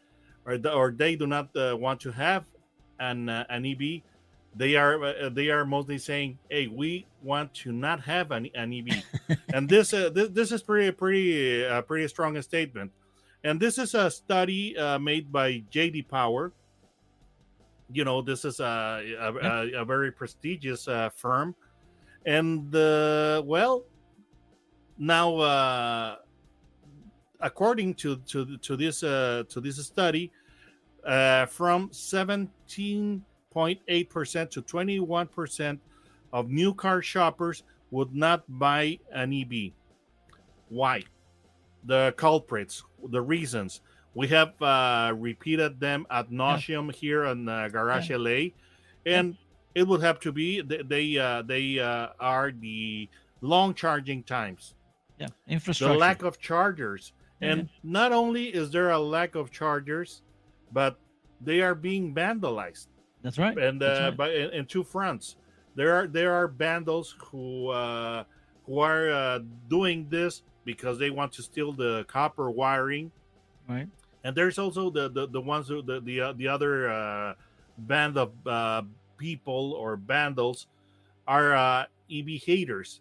or 0.46 0.58
or 0.72 0.90
they 0.90 1.16
do 1.16 1.26
not 1.26 1.54
uh, 1.54 1.76
want 1.76 2.00
to 2.00 2.10
have 2.10 2.46
an 3.02 3.28
uh, 3.28 3.44
an 3.50 3.66
EV. 3.66 4.02
They 4.54 4.76
are 4.76 5.02
uh, 5.02 5.28
they 5.28 5.50
are 5.50 5.64
mostly 5.64 5.98
saying, 5.98 6.38
"Hey, 6.48 6.68
we 6.68 7.06
want 7.22 7.52
to 7.66 7.72
not 7.72 8.00
have 8.00 8.30
an, 8.30 8.48
an 8.54 8.72
EV," 8.72 9.02
and 9.54 9.68
this, 9.68 9.92
uh, 9.92 10.10
this 10.10 10.28
this 10.30 10.52
is 10.52 10.62
pretty 10.62 10.92
pretty 10.92 11.66
uh, 11.66 11.82
pretty 11.82 12.06
strong 12.06 12.40
statement. 12.42 12.92
And 13.44 13.58
this 13.58 13.76
is 13.78 13.94
a 13.94 14.10
study 14.10 14.76
uh, 14.78 14.98
made 14.98 15.32
by 15.32 15.64
JD 15.72 16.08
Power. 16.08 16.52
You 17.90 18.04
know, 18.04 18.22
this 18.22 18.44
is 18.44 18.60
a 18.60 19.02
a, 19.18 19.32
yep. 19.34 19.42
a, 19.42 19.80
a 19.80 19.84
very 19.84 20.12
prestigious 20.12 20.86
uh, 20.86 21.10
firm 21.10 21.56
and 22.24 22.74
uh, 22.74 23.42
well 23.44 23.84
now 24.98 25.36
uh, 25.36 26.16
according 27.40 27.94
to 27.94 28.16
to 28.18 28.56
to 28.58 28.76
this 28.76 29.02
uh, 29.02 29.42
to 29.48 29.60
this 29.60 29.84
study 29.84 30.30
uh, 31.06 31.46
from 31.46 31.88
17.8 31.90 34.10
percent 34.10 34.50
to 34.50 34.62
21 34.62 35.26
percent 35.28 35.80
of 36.32 36.48
new 36.48 36.74
car 36.74 37.02
shoppers 37.02 37.62
would 37.90 38.14
not 38.14 38.44
buy 38.48 38.98
an 39.12 39.32
EV. 39.32 39.72
Why? 40.68 41.02
The 41.84 42.14
culprits, 42.16 42.84
the 43.10 43.20
reasons. 43.20 43.80
We 44.14 44.28
have 44.28 44.60
uh, 44.60 45.12
repeated 45.16 45.80
them 45.80 46.06
ad 46.10 46.28
nauseum 46.30 46.86
yeah. 46.86 46.92
here 46.92 47.24
in 47.24 47.48
uh, 47.48 47.68
Garage 47.68 48.10
yeah. 48.10 48.16
LA, 48.16 48.40
and 49.06 49.36
it 49.74 49.86
would 49.86 50.02
have 50.02 50.20
to 50.20 50.32
be 50.32 50.60
they 50.60 51.18
uh, 51.18 51.42
they 51.42 51.78
uh, 51.78 52.08
are 52.20 52.52
the 52.52 53.08
long 53.40 53.74
charging 53.74 54.22
times. 54.22 54.74
Yeah, 55.18 55.28
infrastructure. 55.48 55.94
The 55.94 55.98
lack 55.98 56.22
of 56.22 56.38
chargers, 56.38 57.12
and 57.40 57.68
not 57.82 58.12
only 58.12 58.46
is 58.46 58.70
there 58.70 58.90
a 58.90 58.98
lack 58.98 59.34
of 59.34 59.50
chargers, 59.50 60.22
but 60.72 60.98
they 61.40 61.60
are 61.60 61.74
being 61.74 62.14
vandalized. 62.14 62.86
That's 63.22 63.38
right. 63.38 63.56
And 63.56 63.82
uh, 63.82 63.86
right. 63.86 64.16
by 64.16 64.30
in, 64.30 64.50
in, 64.50 64.66
two 64.66 64.82
fronts, 64.82 65.36
there 65.74 65.94
are 65.94 66.06
there 66.06 66.32
are 66.32 66.48
vandals 66.48 67.14
who 67.18 67.68
uh, 67.68 68.24
who 68.64 68.80
are 68.80 69.10
uh, 69.10 69.38
doing 69.68 70.08
this 70.08 70.42
because 70.64 70.98
they 70.98 71.10
want 71.10 71.32
to 71.34 71.42
steal 71.42 71.72
the 71.72 72.04
copper 72.08 72.50
wiring. 72.50 73.10
Right. 73.68 73.88
And 74.24 74.36
there's 74.36 74.58
also 74.58 74.90
the 74.90 75.08
the, 75.08 75.28
the 75.28 75.40
ones 75.40 75.68
who 75.68 75.82
the 75.82 76.00
the, 76.00 76.20
uh, 76.20 76.32
the 76.32 76.48
other 76.48 76.90
uh, 76.90 77.34
band 77.78 78.16
of 78.18 78.32
uh, 78.46 78.82
people 79.18 79.74
or 79.74 79.96
vandals 79.96 80.66
are 81.26 81.54
uh, 81.54 81.84
EV 82.10 82.42
haters 82.44 83.00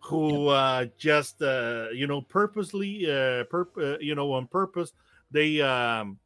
who 0.00 0.48
uh, 0.48 0.86
just 0.96 1.42
uh, 1.42 1.88
you 1.92 2.06
know 2.06 2.22
purposely 2.22 3.06
uh, 3.06 3.44
perp- 3.44 3.76
uh, 3.78 3.98
you 4.00 4.14
know 4.14 4.32
on 4.32 4.46
purpose 4.46 4.92
they 5.30 5.60
um, 5.60 6.18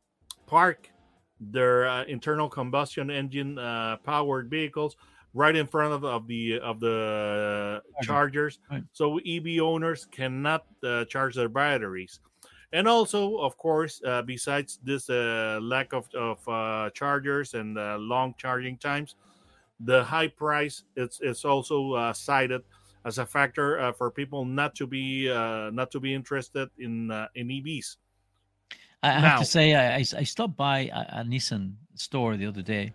park 0.55 0.89
their 1.41 1.85
uh, 1.89 2.05
internal 2.05 2.49
combustion 2.49 3.11
engine 3.11 3.59
uh, 3.59 3.97
powered 4.05 4.49
vehicles 4.49 4.97
right 5.35 5.57
in 5.57 5.67
front 5.67 5.93
of, 5.93 6.05
of 6.05 6.29
the 6.29 6.61
of 6.61 6.79
the 6.79 7.83
chargers. 8.03 8.61
Right. 8.71 8.85
so 8.93 9.19
ev 9.19 9.47
owners 9.61 10.07
cannot 10.07 10.65
uh, 10.85 11.05
charge 11.07 11.35
their 11.35 11.49
batteries. 11.49 12.21
And 12.73 12.87
also 12.87 13.39
of 13.39 13.59
course 13.59 14.01
uh, 14.07 14.23
besides 14.23 14.79
this 14.85 15.11
uh, 15.11 15.59
lack 15.61 15.93
of, 15.93 16.07
of 16.15 16.39
uh, 16.49 16.91
chargers 16.91 17.55
and 17.55 17.77
uh, 17.77 17.99
long 17.99 18.35
charging 18.39 18.79
times 18.79 19.17
the 19.81 20.05
high 20.05 20.29
price 20.29 20.85
it's 20.95 21.19
it's 21.21 21.45
also 21.45 21.95
uh, 21.95 22.13
cited 22.13 22.63
as 23.05 23.19
a 23.19 23.27
factor 23.27 23.81
uh, 23.81 23.93
for 23.93 24.09
people 24.09 24.45
not 24.45 24.75
to 24.77 24.87
be 24.87 25.29
uh, 25.29 25.71
not 25.75 25.91
to 25.91 25.99
be 25.99 26.15
interested 26.15 26.71
in 26.79 27.11
in 27.35 27.49
evs 27.49 27.97
i 29.05 29.21
have 29.21 29.39
to 29.39 29.45
say 29.45 29.75
I, 29.75 29.97
I 29.97 30.25
stopped 30.25 30.57
by 30.57 30.91
a, 30.93 31.21
a, 31.21 31.25
nissan 31.25 31.75
store 31.95 32.37
the 32.37 32.47
other 32.47 32.63
day 32.63 32.93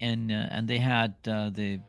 and 0.00 0.30
uh, 0.30 0.46
and 0.50 0.68
they 0.68 0.78
had 0.78 1.14
uh, 1.26 1.50
the 1.50 1.80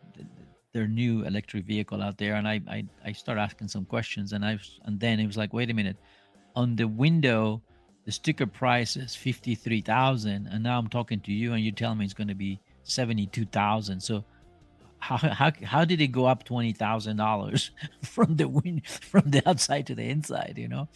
their 0.74 0.88
new 0.88 1.24
electric 1.24 1.66
vehicle 1.66 2.02
out 2.02 2.18
there 2.18 2.36
and 2.36 2.48
I, 2.48 2.62
I 2.68 2.86
i 3.06 3.12
started 3.12 3.42
asking 3.42 3.68
some 3.68 3.86
questions 3.86 4.34
and 4.34 4.44
i 4.46 4.58
and 4.86 5.00
then 5.00 5.20
it 5.20 5.28
was 5.28 5.38
like 5.38 5.54
wait 5.54 5.70
a 5.70 5.74
minute. 5.74 5.98
On 6.56 6.76
the 6.76 6.88
window 6.88 7.62
the 8.06 8.12
sticker 8.12 8.46
price 8.46 8.96
is 8.96 9.16
53000 9.16 10.48
and 10.52 10.64
now 10.64 10.78
i'm 10.78 10.88
talking 10.88 11.20
to 11.22 11.32
you 11.32 11.54
and 11.54 11.64
you 11.64 11.72
tell 11.72 11.96
me 11.96 12.06
it's 12.06 12.14
going 12.14 12.28
to 12.28 12.36
be 12.36 12.60
72000 12.84 14.00
so 14.00 14.24
how, 15.00 15.18
how, 15.18 15.52
how 15.64 15.84
did 15.84 16.00
it 16.00 16.08
go 16.08 16.26
up 16.26 16.46
$20000 16.46 17.70
from 18.04 18.36
the 18.36 18.48
wind 18.48 18.88
from 18.88 19.30
the 19.32 19.42
outside 19.50 19.88
to 19.88 19.96
the 19.96 20.04
inside 20.04 20.56
you 20.58 20.68
know? 20.68 20.88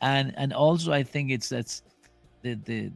And 0.00 0.34
and 0.36 0.52
also 0.52 0.92
i 0.92 1.02
think 1.02 1.30
it's 1.30 1.48
that's 1.48 1.82
the 2.42 2.54
the 2.64 2.90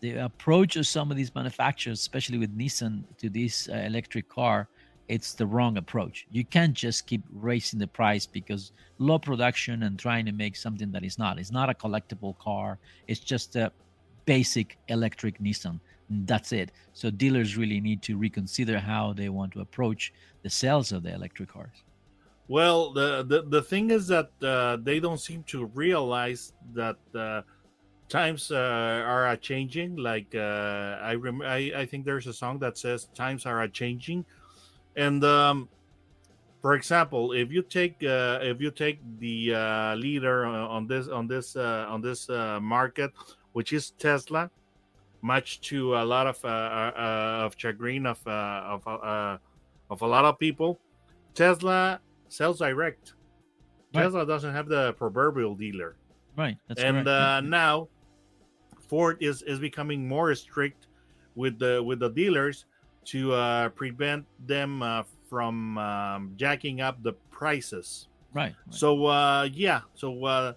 the 0.00 0.12
approach 0.18 0.76
of 0.76 0.86
some 0.86 1.10
of 1.10 1.16
these 1.16 1.34
manufacturers 1.34 1.98
especially 1.98 2.38
with 2.38 2.56
nissan 2.56 3.02
to 3.16 3.28
this 3.28 3.68
uh, 3.68 3.74
electric 3.74 4.28
car 4.28 4.68
it's 5.08 5.32
the 5.32 5.46
wrong 5.46 5.78
approach. 5.78 6.26
You 6.30 6.44
can't 6.44 6.74
just 6.74 7.06
keep 7.06 7.22
raising 7.32 7.78
the 7.78 7.86
price 7.86 8.26
because 8.26 8.72
low 8.98 9.18
production 9.18 9.82
and 9.84 9.98
trying 9.98 10.26
to 10.26 10.32
make 10.32 10.54
something 10.54 10.92
that 10.92 11.02
is 11.02 11.18
not. 11.18 11.38
It's 11.38 11.50
not 11.50 11.70
a 11.70 11.74
collectible 11.74 12.38
car. 12.38 12.78
It's 13.08 13.20
just 13.20 13.56
a 13.56 13.72
basic 14.26 14.78
electric 14.88 15.40
Nissan. 15.40 15.80
That's 16.10 16.52
it. 16.52 16.72
So 16.92 17.10
dealers 17.10 17.56
really 17.56 17.80
need 17.80 18.02
to 18.02 18.16
reconsider 18.16 18.78
how 18.78 19.14
they 19.14 19.30
want 19.30 19.52
to 19.52 19.60
approach 19.60 20.12
the 20.42 20.50
sales 20.50 20.92
of 20.92 21.02
the 21.02 21.14
electric 21.14 21.52
cars. 21.52 21.82
Well, 22.48 22.92
the 22.92 23.24
the, 23.24 23.42
the 23.42 23.62
thing 23.62 23.90
is 23.90 24.06
that 24.08 24.30
uh, 24.42 24.76
they 24.82 25.00
don't 25.00 25.20
seem 25.20 25.42
to 25.44 25.66
realize 25.66 26.52
that 26.72 26.96
uh, 27.14 27.42
times 28.08 28.50
uh, 28.50 29.02
are 29.06 29.36
changing. 29.36 29.96
Like 29.96 30.34
uh, 30.34 30.98
I, 31.00 31.14
rem- 31.14 31.42
I 31.42 31.72
I 31.76 31.86
think 31.86 32.04
there's 32.04 32.26
a 32.26 32.32
song 32.32 32.58
that 32.60 32.78
says 32.78 33.08
times 33.14 33.46
are 33.46 33.66
changing 33.68 34.24
and 34.98 35.22
um, 35.22 35.68
for 36.60 36.74
example, 36.74 37.32
if 37.32 37.52
you 37.52 37.62
take 37.62 38.02
uh, 38.02 38.40
if 38.42 38.60
you 38.60 38.70
take 38.70 38.98
the 39.20 39.54
uh, 39.54 39.94
leader 39.94 40.44
on 40.44 40.86
this 40.86 41.06
on 41.06 41.28
this 41.28 41.54
uh, 41.54 41.86
on 41.88 42.02
this 42.02 42.28
uh, 42.28 42.58
market, 42.60 43.12
which 43.52 43.72
is 43.72 43.92
Tesla, 43.92 44.50
much 45.22 45.60
to 45.70 45.94
a 45.94 46.04
lot 46.04 46.26
of 46.26 46.44
uh, 46.44 46.48
uh, 46.48 47.46
of 47.46 47.54
chagrin 47.56 48.06
of 48.06 48.18
of 48.26 48.82
of 49.90 50.02
a 50.02 50.06
lot 50.06 50.24
of 50.24 50.38
people, 50.38 50.80
Tesla 51.34 52.00
sells 52.28 52.58
direct. 52.58 53.14
Right. 53.94 54.02
Tesla 54.02 54.26
doesn't 54.26 54.52
have 54.52 54.68
the 54.68 54.92
proverbial 54.94 55.54
dealer. 55.54 55.96
Right. 56.36 56.56
and 56.76 57.04
now 57.48 57.88
Ford 58.88 59.18
is 59.20 59.42
is 59.42 59.58
becoming 59.58 60.08
more 60.08 60.34
strict 60.34 60.86
with 61.34 61.58
the 61.58 61.82
with 61.82 62.00
the 62.00 62.10
dealers 62.10 62.64
to 63.04 63.70
prevent 63.76 64.24
them 64.46 64.82
from 65.28 65.78
um, 65.78 66.32
jacking 66.36 66.80
up 66.80 67.02
the 67.02 67.12
prices. 67.30 68.08
Right. 68.34 68.42
right. 68.42 68.54
So 68.70 69.06
uh, 69.06 69.48
yeah, 69.52 69.82
so 69.94 70.24
uh, 70.24 70.52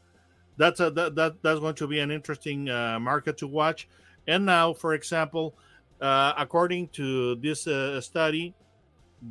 that's 0.57 0.79
a 0.79 0.89
that, 0.91 1.15
that 1.15 1.43
that's 1.43 1.59
going 1.59 1.75
to 1.75 1.88
be 1.88 2.00
an 2.00 2.11
interesting 2.11 2.69
uh, 2.69 3.00
market 3.00 3.38
to 3.39 3.47
watch. 3.47 3.88
And 4.27 4.45
now, 4.45 4.73
for 4.73 4.93
example, 4.93 5.55
uh, 6.00 6.33
according 6.38 6.89
to 6.89 7.35
this 7.35 7.67
uh, 7.67 8.00
study, 8.01 8.53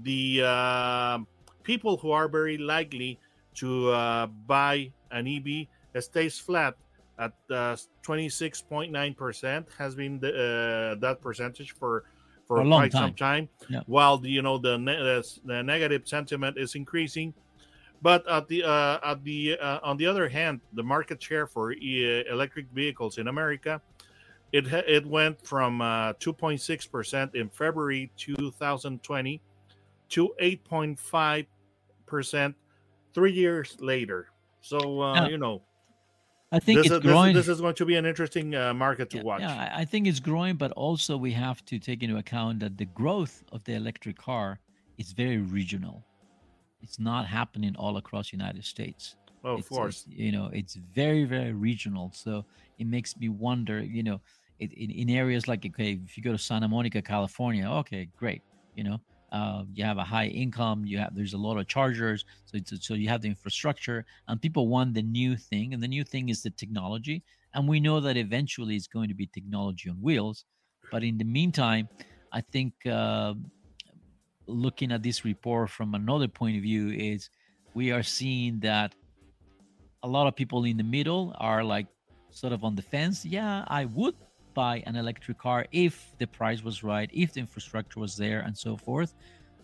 the 0.02 0.42
uh, 0.44 1.18
people 1.62 1.96
who 1.96 2.10
are 2.10 2.28
very 2.28 2.58
likely 2.58 3.18
to 3.54 3.90
uh, 3.90 4.26
buy 4.26 4.90
an 5.10 5.26
EV 5.26 5.66
stays 6.02 6.38
flat 6.38 6.76
at 7.20 7.32
26.9% 7.48 9.44
uh, 9.44 9.62
has 9.78 9.94
been 9.94 10.18
the, 10.18 10.30
uh, 10.30 11.00
that 11.00 11.20
percentage 11.20 11.74
for 11.76 12.04
for, 12.46 12.64
quite 12.64 12.90
time. 12.90 13.00
some 13.00 13.14
time, 13.14 13.48
yeah. 13.68 13.82
while 13.86 14.18
the, 14.18 14.28
you 14.28 14.42
know 14.42 14.58
the, 14.58 14.76
ne- 14.76 15.22
the 15.44 15.62
negative 15.62 16.02
sentiment 16.04 16.58
is 16.58 16.74
increasing. 16.74 17.32
But 18.02 18.28
at 18.28 18.48
the 18.48 18.64
uh, 18.64 18.98
at 19.04 19.22
the 19.22 19.56
uh, 19.56 19.78
on 19.84 19.96
the 19.98 20.06
other 20.06 20.28
hand, 20.28 20.60
the 20.72 20.82
market 20.82 21.22
share 21.22 21.46
for 21.46 21.70
e- 21.72 22.24
electric 22.28 22.66
vehicles 22.72 23.18
in 23.18 23.28
America, 23.28 23.80
it 24.52 24.66
ha- 24.66 24.82
it 24.88 25.06
went 25.06 25.46
from 25.46 25.80
uh, 25.80 26.14
2.6 26.14 26.90
percent 26.90 27.36
in 27.36 27.50
February 27.50 28.10
2020 28.16 29.40
to 30.08 30.34
8.5 30.42 31.46
percent 32.06 32.56
three 33.14 33.32
years 33.32 33.76
later. 33.78 34.26
So 34.60 35.02
uh, 35.02 35.28
you 35.28 35.38
know, 35.38 35.62
I 36.52 36.58
think 36.58 36.78
this 36.78 36.86
it's 36.86 36.96
is, 36.96 37.00
growing. 37.00 37.34
This, 37.34 37.46
this, 37.46 37.56
is 37.56 37.60
going 37.60 37.74
to 37.76 37.84
be 37.84 37.94
an 37.94 38.06
interesting 38.06 38.54
uh, 38.54 38.74
market 38.74 39.10
to 39.10 39.18
yeah, 39.18 39.22
watch. 39.22 39.40
Yeah, 39.40 39.72
I 39.74 39.84
think 39.84 40.06
it's 40.08 40.18
growing, 40.18 40.56
but 40.56 40.72
also 40.72 41.16
we 41.16 41.32
have 41.32 41.64
to 41.66 41.78
take 41.78 42.02
into 42.02 42.16
account 42.16 42.60
that 42.60 42.76
the 42.76 42.86
growth 42.86 43.44
of 43.52 43.62
the 43.64 43.74
electric 43.74 44.18
car 44.18 44.58
is 44.98 45.12
very 45.12 45.38
regional. 45.38 46.04
It's 46.82 46.98
not 46.98 47.26
happening 47.26 47.76
all 47.76 47.98
across 47.98 48.30
the 48.30 48.36
United 48.36 48.64
States. 48.64 49.16
Oh, 49.44 49.54
it's, 49.54 49.70
of 49.70 49.76
course. 49.76 50.04
you 50.08 50.32
know, 50.32 50.50
it's 50.52 50.74
very, 50.74 51.24
very 51.24 51.52
regional. 51.52 52.10
So 52.12 52.44
it 52.78 52.86
makes 52.86 53.16
me 53.16 53.28
wonder, 53.28 53.80
you 53.80 54.02
know, 54.02 54.20
it, 54.58 54.72
in, 54.72 54.90
in 54.90 55.10
areas 55.10 55.48
like, 55.48 55.64
okay, 55.64 55.98
if 56.04 56.16
you 56.16 56.22
go 56.22 56.32
to 56.32 56.38
Santa 56.38 56.68
Monica, 56.68 57.00
California, 57.00 57.70
okay, 57.70 58.08
great. 58.16 58.42
You 58.74 58.84
know, 58.84 59.00
uh, 59.32 59.64
you 59.72 59.84
have 59.84 59.98
a 59.98 60.04
high 60.04 60.26
income 60.26 60.84
you 60.84 60.98
have 60.98 61.14
there's 61.14 61.34
a 61.34 61.38
lot 61.38 61.56
of 61.56 61.66
chargers 61.66 62.24
so 62.44 62.58
so 62.80 62.94
you 62.94 63.08
have 63.08 63.22
the 63.22 63.28
infrastructure 63.28 64.04
and 64.28 64.40
people 64.40 64.68
want 64.68 64.94
the 64.94 65.02
new 65.02 65.36
thing 65.36 65.72
and 65.74 65.82
the 65.82 65.88
new 65.88 66.04
thing 66.04 66.28
is 66.28 66.42
the 66.42 66.50
technology 66.50 67.22
and 67.54 67.68
we 67.68 67.80
know 67.80 68.00
that 68.00 68.16
eventually 68.16 68.76
it's 68.76 68.86
going 68.86 69.08
to 69.08 69.14
be 69.14 69.26
technology 69.26 69.88
on 69.88 69.96
wheels 70.00 70.44
but 70.90 71.04
in 71.04 71.16
the 71.18 71.24
meantime 71.24 71.88
i 72.32 72.40
think 72.40 72.74
uh, 72.86 73.34
looking 74.46 74.90
at 74.92 75.02
this 75.02 75.24
report 75.24 75.70
from 75.70 75.94
another 75.94 76.28
point 76.28 76.56
of 76.56 76.62
view 76.62 76.90
is 76.90 77.30
we 77.74 77.92
are 77.92 78.02
seeing 78.02 78.58
that 78.60 78.94
a 80.02 80.08
lot 80.08 80.26
of 80.26 80.34
people 80.34 80.64
in 80.64 80.76
the 80.76 80.82
middle 80.82 81.34
are 81.38 81.62
like 81.62 81.86
sort 82.30 82.52
of 82.52 82.64
on 82.64 82.74
the 82.74 82.82
fence 82.82 83.24
yeah 83.24 83.64
i 83.68 83.84
would 83.84 84.14
buy 84.54 84.82
an 84.86 84.96
electric 84.96 85.38
car 85.38 85.66
if 85.72 86.12
the 86.18 86.26
price 86.26 86.62
was 86.62 86.82
right, 86.82 87.10
if 87.12 87.32
the 87.32 87.40
infrastructure 87.40 88.00
was 88.00 88.16
there, 88.16 88.40
and 88.40 88.56
so 88.56 88.76
forth. 88.76 89.12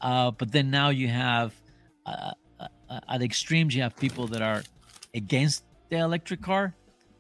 Uh, 0.01 0.31
but 0.31 0.53
then 0.53 0.71
now 0.71 0.91
you 0.91 1.09
have 1.09 1.55
uh, 2.07 2.31
uh, 2.61 2.69
uh, 2.91 3.01
at 3.09 3.23
extremes, 3.23 3.75
you 3.75 3.83
have 3.83 3.97
people 3.97 4.27
that 4.27 4.43
are 4.43 4.63
against 5.15 5.65
the 5.91 5.99
electric 5.99 6.43
car, 6.43 6.75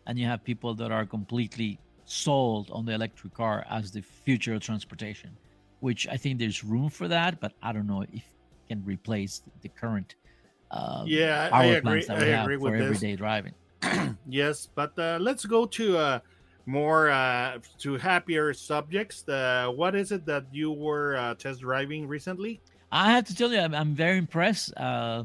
and 0.07 0.19
you 0.19 0.27
have 0.27 0.45
people 0.45 0.75
that 0.75 0.91
are 0.93 1.07
completely 1.07 1.79
sold 2.05 2.71
on 2.71 2.85
the 2.85 2.93
electric 2.93 3.35
car 3.35 3.64
as 3.71 3.91
the 3.93 4.03
future 4.03 4.55
of 4.55 4.61
transportation. 4.61 5.37
Which 5.81 6.09
I 6.09 6.17
think 6.17 6.38
there's 6.38 6.64
room 6.64 6.88
for 6.88 7.07
that, 7.09 7.38
but 7.41 7.53
I 7.62 7.73
don't 7.73 7.87
know 7.87 8.03
if 8.11 8.25
can 8.69 8.83
replace 8.85 9.43
the 9.62 9.69
current 9.69 10.14
uh, 10.71 11.05
yeah, 11.07 11.49
power 11.51 11.62
I 11.62 11.64
agree. 11.64 11.81
plants 11.81 12.09
that 12.09 12.19
we 12.19 12.25
I 12.25 12.37
have 12.37 12.61
for 12.61 12.75
everyday 12.75 13.12
this. 13.12 13.19
driving. 13.19 13.55
yes, 14.29 14.69
but 14.75 14.99
uh, 14.99 15.19
let's 15.21 15.45
go 15.45 15.67
to 15.67 15.99
uh, 15.99 16.19
more 16.67 17.11
uh, 17.11 17.59
to 17.79 17.97
happier 17.97 18.53
subjects. 18.53 19.27
Uh, 19.29 19.73
what 19.75 19.95
is 19.95 20.13
it 20.13 20.27
that 20.27 20.45
you 20.53 20.73
were 20.73 21.17
uh, 21.17 21.35
test 21.35 21.61
driving 21.61 22.07
recently? 22.07 22.61
I 22.93 23.13
have 23.13 23.25
to 23.25 23.35
tell 23.35 23.53
you, 23.53 23.61
I'm, 23.61 23.75
I'm 23.75 23.95
very 23.95 24.19
impressed. 24.19 24.77
Uh, 24.77 25.25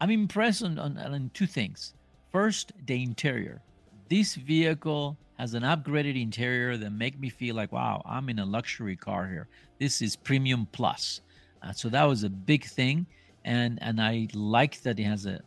I'm 0.00 0.10
impressed 0.10 0.62
on, 0.62 0.78
on, 0.78 0.96
on 0.98 1.30
two 1.34 1.46
things. 1.46 1.94
First, 2.32 2.72
the 2.86 3.02
interior. 3.02 3.60
This 4.08 4.34
vehicle 4.34 5.16
has 5.38 5.54
an 5.54 5.62
upgraded 5.62 6.20
interior 6.20 6.76
that 6.76 6.90
make 6.90 7.18
me 7.18 7.28
feel 7.28 7.54
like, 7.54 7.72
wow, 7.72 8.02
I'm 8.06 8.28
in 8.28 8.38
a 8.38 8.44
luxury 8.44 8.96
car 8.96 9.26
here. 9.26 9.48
This 9.78 10.00
is 10.00 10.16
premium 10.16 10.66
plus. 10.72 11.20
Uh, 11.62 11.72
so 11.72 11.88
that 11.88 12.04
was 12.04 12.22
a 12.24 12.30
big 12.30 12.64
thing, 12.64 13.06
and 13.44 13.78
and 13.82 14.00
I 14.00 14.28
like 14.34 14.82
that 14.82 14.98
it 15.00 15.04
has 15.04 15.26
a, 15.26 15.40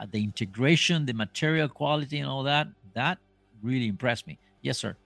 a 0.00 0.06
the 0.06 0.22
integration, 0.22 1.06
the 1.06 1.14
material 1.14 1.68
quality, 1.68 2.18
and 2.18 2.28
all 2.28 2.42
that. 2.42 2.68
That 2.94 3.18
really 3.62 3.88
impressed 3.88 4.26
me. 4.26 4.38
Yes, 4.64 4.78
sir. 4.78 4.96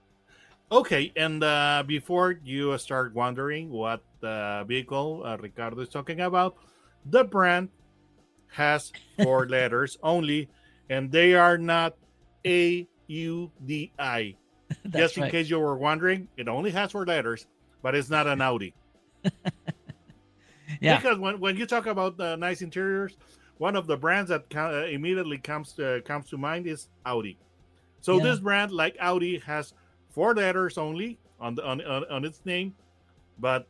Okay, 0.71 1.11
and 1.17 1.43
uh, 1.43 1.83
before 1.85 2.39
you 2.45 2.77
start 2.77 3.13
wondering 3.13 3.69
what 3.69 4.01
uh, 4.23 4.63
vehicle 4.63 5.21
uh, 5.25 5.35
Ricardo 5.37 5.81
is 5.81 5.89
talking 5.89 6.21
about, 6.21 6.55
the 7.05 7.25
brand 7.25 7.67
has 8.47 8.93
four 9.21 9.47
letters 9.49 9.97
only, 10.01 10.47
and 10.89 11.11
they 11.11 11.33
are 11.33 11.57
not 11.57 11.97
A 12.45 12.87
U 13.07 13.51
D 13.65 13.91
I. 13.99 14.35
Just 14.89 15.17
in 15.17 15.23
right. 15.23 15.31
case 15.31 15.49
you 15.49 15.59
were 15.59 15.77
wondering, 15.77 16.29
it 16.37 16.47
only 16.47 16.71
has 16.71 16.93
four 16.93 17.05
letters, 17.05 17.45
but 17.81 17.95
it's 17.95 18.09
not 18.09 18.27
an 18.27 18.39
Audi. 18.39 18.73
yeah. 20.79 20.95
Because 20.95 21.17
when, 21.19 21.39
when 21.41 21.57
you 21.57 21.65
talk 21.65 21.85
about 21.85 22.17
uh, 22.21 22.37
nice 22.37 22.61
interiors, 22.61 23.17
one 23.57 23.75
of 23.75 23.87
the 23.87 23.97
brands 23.97 24.29
that 24.29 24.45
uh, 24.55 24.85
immediately 24.85 25.37
comes 25.37 25.73
to, 25.73 26.01
comes 26.05 26.29
to 26.29 26.37
mind 26.37 26.65
is 26.65 26.87
Audi. 27.05 27.37
So 28.01 28.17
yeah. 28.17 28.23
this 28.23 28.39
brand, 28.39 28.71
like 28.71 28.97
Audi, 28.99 29.39
has 29.39 29.73
four 30.09 30.33
letters 30.33 30.77
only 30.77 31.19
on 31.39 31.55
the 31.55 31.65
on, 31.65 31.81
on, 31.81 32.05
on 32.09 32.25
its 32.25 32.45
name, 32.45 32.75
but 33.39 33.67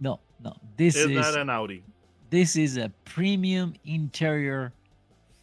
no, 0.00 0.20
no, 0.42 0.54
this 0.76 0.96
is 0.96 1.08
not 1.10 1.36
an 1.36 1.50
Audi. 1.50 1.84
This 2.30 2.56
is 2.56 2.76
a 2.76 2.92
premium 3.04 3.74
interior 3.84 4.72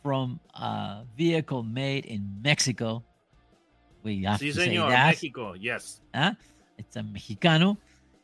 from 0.01 0.39
a 0.55 1.03
vehicle 1.17 1.63
made 1.63 2.05
in 2.05 2.39
Mexico. 2.41 3.03
We 4.03 4.23
have 4.23 4.39
sí, 4.39 4.53
to 4.53 4.53
say 4.53 4.77
that. 4.77 4.89
Mexico, 4.89 5.53
yes. 5.53 5.99
Huh? 6.15 6.33
It's 6.77 6.95
a 6.95 7.01
Mexicano. 7.01 7.77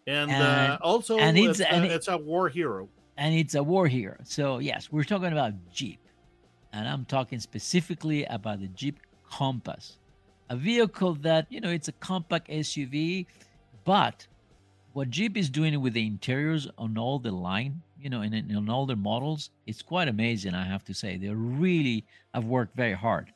And, 0.08 0.32
uh, 0.32 0.34
and 0.34 0.72
uh, 0.74 0.78
also, 0.82 1.18
and 1.18 1.38
it's, 1.38 1.60
it's, 1.60 1.70
and 1.70 1.86
a, 1.86 1.94
it's 1.94 2.08
a 2.08 2.18
war 2.18 2.48
hero. 2.48 2.88
And 3.18 3.36
it's 3.36 3.56
a 3.56 3.64
war 3.64 3.88
hero. 3.88 4.16
So, 4.24 4.60
yes, 4.60 4.92
we're 4.92 5.04
talking 5.04 5.32
about 5.34 5.54
Jeep. 5.74 6.00
And 6.72 6.88
I'm 6.88 7.06
talking 7.06 7.40
specifically 7.40 8.24
about 8.26 8.62
the 8.62 8.68
Jeep 8.70 9.00
Compass, 9.38 9.98
a 10.50 10.56
vehicle 10.56 11.16
that, 11.16 11.48
you 11.50 11.60
know, 11.60 11.72
it's 11.72 11.88
a 11.88 11.94
compact 11.94 12.50
SUV, 12.50 13.26
but 13.84 14.28
what 14.94 15.10
Jeep 15.10 15.36
is 15.38 15.50
doing 15.50 15.82
with 15.82 15.94
the 15.94 16.06
interiors 16.06 16.68
on 16.78 16.98
all 17.00 17.18
the 17.18 17.32
line, 17.32 17.82
you 18.00 18.10
know, 18.12 18.22
in, 18.22 18.34
in 18.34 18.70
all 18.70 18.86
their 18.86 18.96
models, 18.96 19.50
it's 19.66 19.82
quite 19.82 20.08
amazing, 20.08 20.54
I 20.54 20.66
have 20.66 20.84
to 20.86 20.94
say. 20.94 21.18
They 21.18 21.30
really 21.30 22.06
have 22.36 22.46
worked 22.46 22.76
very 22.76 22.94
hard. 22.94 23.34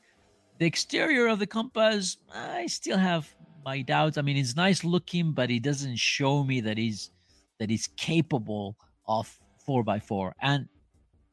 The 0.60 0.68
exterior 0.68 1.28
of 1.28 1.40
the 1.40 1.48
Compass, 1.48 2.18
I 2.32 2.68
still 2.68 2.98
have 2.98 3.34
my 3.66 3.82
doubts. 3.82 4.20
I 4.20 4.22
mean, 4.22 4.38
it's 4.38 4.56
nice 4.56 4.84
looking, 4.84 5.32
but 5.32 5.50
it 5.50 5.64
doesn't 5.64 5.98
show 5.98 6.44
me 6.44 6.62
that 6.62 6.78
he's 6.78 7.12
that 7.60 7.72
he's 7.72 7.88
capable 7.98 8.78
of 9.08 9.26
four 9.66 9.84
by 9.84 10.00
four, 10.00 10.36
and 10.42 10.68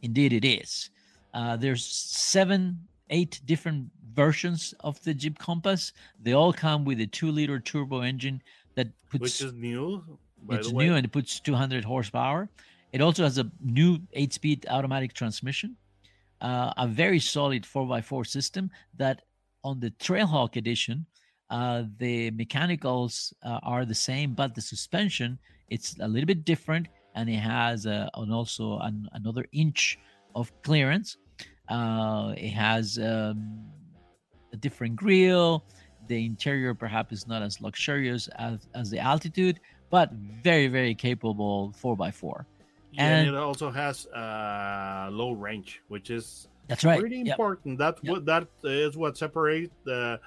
indeed 0.01 0.33
it 0.33 0.47
is. 0.47 0.91
Uh, 1.35 1.57
there's 1.57 1.85
seven, 1.85 2.79
eight 3.11 3.41
different 3.45 3.89
versions 4.13 4.75
of 4.81 5.03
the 5.03 5.15
Jeep 5.15 5.39
Compass. 5.39 5.93
They 6.23 6.33
all 6.33 6.53
come 6.53 6.85
with 6.85 7.01
a 7.01 7.07
two-liter 7.07 7.61
turbo 7.61 8.01
engine 8.01 8.43
that 8.75 8.89
puts 9.11 9.23
which 9.23 9.43
is 9.43 9.53
new. 9.53 10.19
it's 10.51 10.73
new 10.73 10.95
and 10.95 11.05
it 11.05 11.13
puts 11.13 11.41
200 11.41 11.85
horsepower. 11.85 12.49
It 12.93 13.01
also 13.01 13.25
has 13.25 13.39
a 13.39 13.51
new 13.61 13.99
eight-speed 14.13 14.67
automatic 14.71 15.15
transmission, 15.15 15.77
uh, 16.41 16.73
a 16.77 16.87
very 16.87 17.19
solid 17.19 17.65
4x4 17.65 18.27
system 18.27 18.71
that 18.97 19.23
on 19.65 19.81
the 19.81 19.91
Trailhawk 19.93 20.57
edition, 20.57 21.07
uh, 21.51 21.85
the 21.99 22.31
mechanicals 22.31 23.35
uh, 23.43 23.59
are 23.63 23.85
the 23.85 23.95
same, 23.95 24.35
but 24.35 24.55
the 24.55 24.61
suspension 24.61 25.39
it's 25.69 25.97
a 26.01 26.09
little 26.09 26.27
bit 26.27 26.45
different, 26.45 26.89
and 27.15 27.29
it 27.29 27.39
has 27.39 27.87
a, 27.87 28.11
and 28.15 28.33
also 28.33 28.79
an, 28.79 29.09
another 29.13 29.47
inch 29.53 29.99
of 30.35 30.53
clearance. 30.63 31.17
Uh, 31.69 32.35
it 32.37 32.51
has 32.51 32.99
um, 32.99 33.59
a 34.53 34.57
different 34.57 34.97
grill. 34.97 35.65
The 36.09 36.27
interior 36.27 36.75
perhaps 36.75 37.13
is 37.13 37.27
not 37.27 37.43
as 37.43 37.61
luxurious 37.61 38.29
as, 38.37 38.67
as 38.75 38.91
the 38.91 38.99
altitude, 38.99 39.61
but 39.91 40.13
very, 40.13 40.67
very 40.69 40.95
capable 40.95 41.75
4x4. 41.83 42.45
Yeah, 42.93 43.07
And- 43.07 43.29
and 43.29 43.37
it 43.37 43.41
also 43.41 43.71
has 43.71 44.07
uh, 44.09 45.09
low 45.11 45.33
range, 45.33 45.81
which 45.89 46.11
is 46.11 46.49
That's 46.69 46.85
right. 46.85 47.01
pretty 47.01 47.17
Yep. 47.19 47.27
important. 47.29 47.79
That's 47.79 48.01
Yep. 48.03 48.13
what 48.13 48.25
that 48.27 48.47
is 48.63 48.97
what 48.97 49.17
separates 49.17 49.75
the 49.85 50.21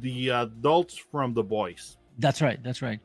the 0.00 0.28
adults 0.28 0.96
from 0.96 1.34
the 1.34 1.42
boys. 1.42 1.96
That's 2.20 2.40
right. 2.40 2.62
That's 2.62 2.80
right. 2.80 3.00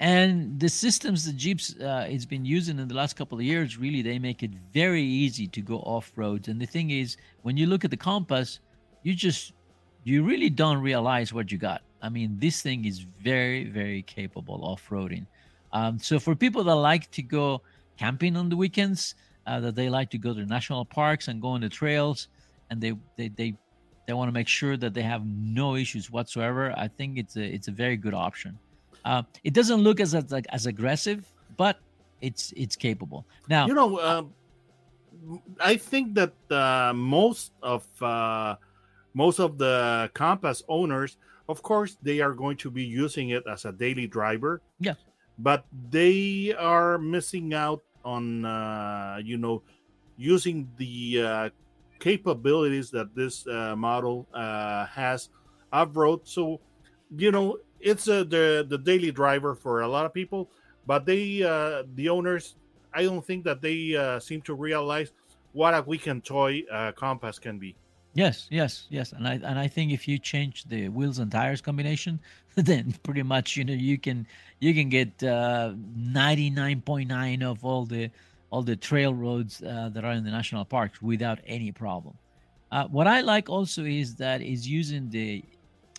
And 0.00 0.58
the 0.58 0.68
systems 0.70 1.26
that 1.26 1.36
Jeeps 1.36 1.78
uh, 1.78 2.06
it's 2.08 2.24
been 2.24 2.46
using 2.46 2.78
in 2.78 2.88
the 2.88 2.94
last 2.94 3.16
couple 3.16 3.36
of 3.36 3.44
years, 3.44 3.76
really, 3.76 4.00
they 4.00 4.18
make 4.18 4.42
it 4.42 4.50
very 4.72 5.02
easy 5.02 5.46
to 5.48 5.60
go 5.60 5.76
off 5.80 6.10
roads. 6.16 6.48
And 6.48 6.58
the 6.58 6.64
thing 6.64 6.90
is, 6.90 7.18
when 7.42 7.58
you 7.58 7.66
look 7.66 7.84
at 7.84 7.90
the 7.90 7.98
Compass, 7.98 8.60
you 9.02 9.14
just 9.14 9.52
you 10.04 10.24
really 10.24 10.48
don't 10.48 10.78
realize 10.78 11.34
what 11.34 11.52
you 11.52 11.58
got. 11.58 11.82
I 12.00 12.08
mean, 12.08 12.38
this 12.38 12.62
thing 12.62 12.86
is 12.86 13.00
very, 13.00 13.64
very 13.64 14.00
capable 14.00 14.64
off 14.64 14.88
roading. 14.88 15.26
Um, 15.74 15.98
so 15.98 16.18
for 16.18 16.34
people 16.34 16.64
that 16.64 16.74
like 16.74 17.10
to 17.10 17.22
go 17.22 17.60
camping 17.98 18.38
on 18.38 18.48
the 18.48 18.56
weekends, 18.56 19.14
uh, 19.46 19.60
that 19.60 19.74
they 19.74 19.90
like 19.90 20.08
to 20.10 20.18
go 20.18 20.32
to 20.32 20.46
national 20.46 20.86
parks 20.86 21.28
and 21.28 21.42
go 21.42 21.48
on 21.48 21.60
the 21.60 21.68
trails, 21.68 22.28
and 22.70 22.80
they 22.80 22.94
they 23.18 23.28
they 23.28 23.54
they 24.06 24.14
want 24.14 24.28
to 24.28 24.32
make 24.32 24.48
sure 24.48 24.78
that 24.78 24.94
they 24.94 25.02
have 25.02 25.26
no 25.26 25.76
issues 25.76 26.10
whatsoever. 26.10 26.72
I 26.78 26.88
think 26.88 27.18
it's 27.18 27.36
a 27.36 27.44
it's 27.44 27.68
a 27.68 27.72
very 27.72 27.98
good 27.98 28.14
option. 28.14 28.58
Uh, 29.04 29.22
it 29.44 29.54
doesn't 29.54 29.80
look 29.80 30.00
as 30.00 30.14
as, 30.14 30.30
like, 30.30 30.46
as 30.50 30.66
aggressive, 30.66 31.24
but 31.56 31.78
it's 32.20 32.52
it's 32.56 32.76
capable. 32.76 33.24
Now, 33.48 33.66
You 33.66 33.74
know, 33.74 34.00
um, 34.00 34.34
I 35.60 35.76
think 35.76 36.14
that 36.14 36.34
uh, 36.50 36.92
most 36.94 37.52
of 37.62 37.86
uh, 38.02 38.56
most 39.14 39.40
of 39.40 39.58
the 39.58 40.10
Compass 40.14 40.62
owners, 40.68 41.16
of 41.48 41.62
course, 41.62 41.96
they 42.02 42.20
are 42.20 42.32
going 42.32 42.56
to 42.58 42.70
be 42.70 42.84
using 42.84 43.30
it 43.30 43.44
as 43.50 43.64
a 43.64 43.72
daily 43.72 44.06
driver. 44.06 44.60
Yeah. 44.78 44.94
but 45.40 45.64
they 45.88 46.52
are 46.58 46.98
missing 47.00 47.54
out 47.56 47.80
on 48.04 48.44
uh, 48.44 49.16
you 49.24 49.38
know 49.40 49.62
using 50.20 50.68
the 50.76 51.22
uh, 51.24 51.48
capabilities 51.98 52.90
that 52.92 53.14
this 53.16 53.46
uh, 53.46 53.74
model 53.76 54.28
uh, 54.34 54.84
has 54.86 55.30
off 55.72 55.96
road. 55.96 56.20
So, 56.28 56.60
you 57.16 57.32
know, 57.32 57.56
it's 57.80 58.08
uh, 58.08 58.24
the 58.24 58.66
the 58.68 58.78
daily 58.78 59.10
driver 59.10 59.54
for 59.54 59.80
a 59.80 59.88
lot 59.88 60.06
of 60.06 60.14
people, 60.14 60.50
but 60.86 61.06
they 61.06 61.42
uh, 61.42 61.84
the 61.94 62.08
owners, 62.08 62.56
I 62.92 63.02
don't 63.02 63.24
think 63.24 63.44
that 63.44 63.60
they 63.60 63.96
uh, 63.96 64.20
seem 64.20 64.42
to 64.42 64.54
realize 64.54 65.12
what 65.52 65.74
a 65.74 65.82
weekend 65.82 66.24
toy 66.24 66.62
uh, 66.70 66.92
Compass 66.92 67.38
can 67.38 67.58
be. 67.58 67.76
Yes, 68.14 68.48
yes, 68.50 68.86
yes, 68.90 69.12
and 69.12 69.26
I 69.26 69.34
and 69.34 69.58
I 69.58 69.68
think 69.68 69.92
if 69.92 70.08
you 70.08 70.18
change 70.18 70.64
the 70.64 70.88
wheels 70.88 71.18
and 71.18 71.30
tires 71.30 71.60
combination, 71.60 72.20
then 72.56 72.94
pretty 73.02 73.22
much 73.22 73.56
you 73.56 73.64
know 73.64 73.72
you 73.72 73.98
can 73.98 74.26
you 74.58 74.74
can 74.74 74.88
get 74.88 75.22
ninety 75.22 76.50
nine 76.50 76.80
point 76.80 77.08
nine 77.08 77.42
of 77.42 77.64
all 77.64 77.86
the 77.86 78.10
all 78.50 78.62
the 78.62 78.76
trail 78.76 79.14
roads 79.14 79.62
uh, 79.62 79.88
that 79.92 80.04
are 80.04 80.12
in 80.12 80.24
the 80.24 80.30
national 80.30 80.64
parks 80.64 81.00
without 81.00 81.38
any 81.46 81.70
problem. 81.72 82.14
Uh, 82.72 82.86
what 82.88 83.06
I 83.06 83.20
like 83.20 83.48
also 83.48 83.84
is 83.84 84.14
that 84.16 84.42
is 84.42 84.66
using 84.66 85.08
the 85.10 85.44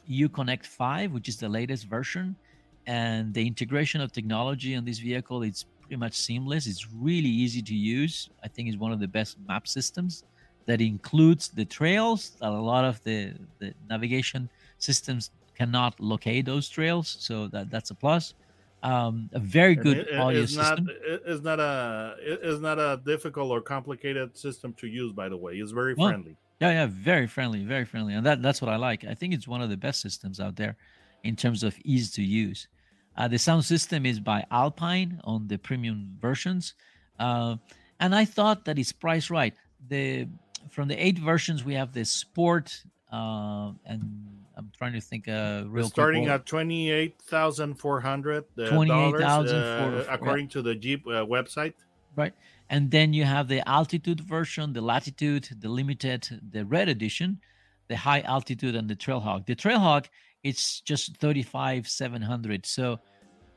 Uconnect 0.09 0.65
Five, 0.65 1.11
which 1.11 1.27
is 1.29 1.37
the 1.37 1.49
latest 1.49 1.87
version, 1.87 2.37
and 2.85 3.33
the 3.33 3.45
integration 3.47 4.01
of 4.01 4.11
technology 4.11 4.75
on 4.75 4.85
this 4.85 4.99
vehicle. 4.99 5.43
It's 5.43 5.65
pretty 5.81 5.97
much 5.99 6.15
seamless. 6.15 6.67
It's 6.67 6.87
really 6.91 7.29
easy 7.29 7.61
to 7.63 7.75
use. 7.75 8.29
I 8.43 8.47
think 8.47 8.69
it's 8.69 8.77
one 8.77 8.91
of 8.91 8.99
the 8.99 9.07
best 9.07 9.37
map 9.47 9.67
systems 9.67 10.23
that 10.67 10.81
includes 10.81 11.49
the 11.49 11.65
trails 11.65 12.35
that 12.39 12.49
a 12.51 12.61
lot 12.61 12.85
of 12.85 13.01
the, 13.03 13.35
the 13.59 13.73
navigation 13.89 14.49
systems 14.77 15.31
cannot 15.55 15.99
locate 15.99 16.45
those 16.45 16.69
trails 16.69 17.17
so 17.19 17.47
that 17.49 17.69
that's 17.69 17.89
a 17.91 17.95
plus 17.95 18.33
um, 18.83 19.29
a 19.33 19.39
very 19.39 19.75
good 19.75 19.99
it- 19.99 20.07
it 20.07 20.25
audio 20.25 20.43
is 20.43 20.51
not 20.51 20.81
system 20.81 20.87
it 20.87 21.21
is 21.25 21.41
not 21.41 21.59
a 21.59 22.15
it 22.19 22.39
is 22.43 22.59
not 22.59 22.79
a 22.79 23.01
difficult 23.03 23.51
or 23.51 23.61
complicated 23.61 24.35
system 24.37 24.73
to 24.75 24.87
use. 24.87 25.13
By 25.13 25.29
the 25.29 25.37
way, 25.37 25.53
it's 25.57 25.71
very 25.71 25.95
Well, 25.95 26.07
friendly. 26.07 26.37
Yeah 26.61 26.71
yeah 26.71 26.87
very 26.89 27.27
friendly 27.27 27.63
very 27.63 27.83
friendly 27.83 28.13
and 28.13 28.25
that 28.25 28.41
that's 28.41 28.61
what 28.61 28.69
i 28.69 28.75
like 28.75 29.03
i 29.03 29.13
think 29.13 29.33
it's 29.33 29.47
one 29.47 29.61
of 29.61 29.69
the 29.69 29.77
best 29.77 29.99
systems 29.99 30.39
out 30.39 30.55
there 30.55 30.77
in 31.23 31.35
terms 31.35 31.63
of 31.63 31.75
ease 31.83 32.11
to 32.11 32.23
use 32.23 32.67
uh, 33.17 33.27
the 33.27 33.37
sound 33.37 33.65
system 33.65 34.05
is 34.05 34.19
by 34.19 34.45
alpine 34.51 35.19
on 35.25 35.47
the 35.47 35.57
premium 35.57 36.15
versions 36.21 36.75
uh, 37.19 37.55
and 37.99 38.15
i 38.15 38.23
thought 38.23 38.63
that 38.65 38.77
it's 38.79 38.91
priced 38.91 39.29
right 39.29 39.53
the 39.89 40.27
from 40.69 40.87
the 40.87 40.95
eight 40.95 41.17
versions 41.17 41.63
we 41.63 41.73
have 41.73 41.91
the 41.93 42.05
sport 42.05 42.83
uh, 43.11 43.71
and 43.85 44.01
i'm 44.55 44.71
trying 44.77 44.93
to 44.93 45.01
think 45.01 45.27
uh 45.27 45.63
real 45.67 45.87
starting 45.87 46.27
at 46.27 46.45
twenty 46.45 46.91
eight 46.91 47.19
thousand 47.23 47.73
four 47.73 47.99
hundred 47.99 48.45
uh, 48.57 48.61
$28,400, 48.63 50.05
yeah. 50.05 50.13
according 50.13 50.47
to 50.47 50.61
the 50.61 50.75
Jeep 50.75 51.07
uh, 51.07 51.25
website. 51.25 51.73
right? 52.15 52.33
And 52.71 52.89
then 52.89 53.11
you 53.11 53.25
have 53.25 53.49
the 53.49 53.67
altitude 53.67 54.21
version, 54.21 54.71
the 54.71 54.79
latitude, 54.79 55.49
the 55.59 55.67
limited, 55.67 56.39
the 56.51 56.63
red 56.65 56.87
edition, 56.87 57.41
the 57.89 57.97
high 57.97 58.21
altitude, 58.21 58.75
and 58.75 58.89
the 58.89 58.95
Trailhawk. 58.95 59.45
The 59.45 59.57
Trailhawk, 59.57 60.05
it's 60.41 60.79
just 60.79 61.17
35,700. 61.17 62.65
So 62.65 62.97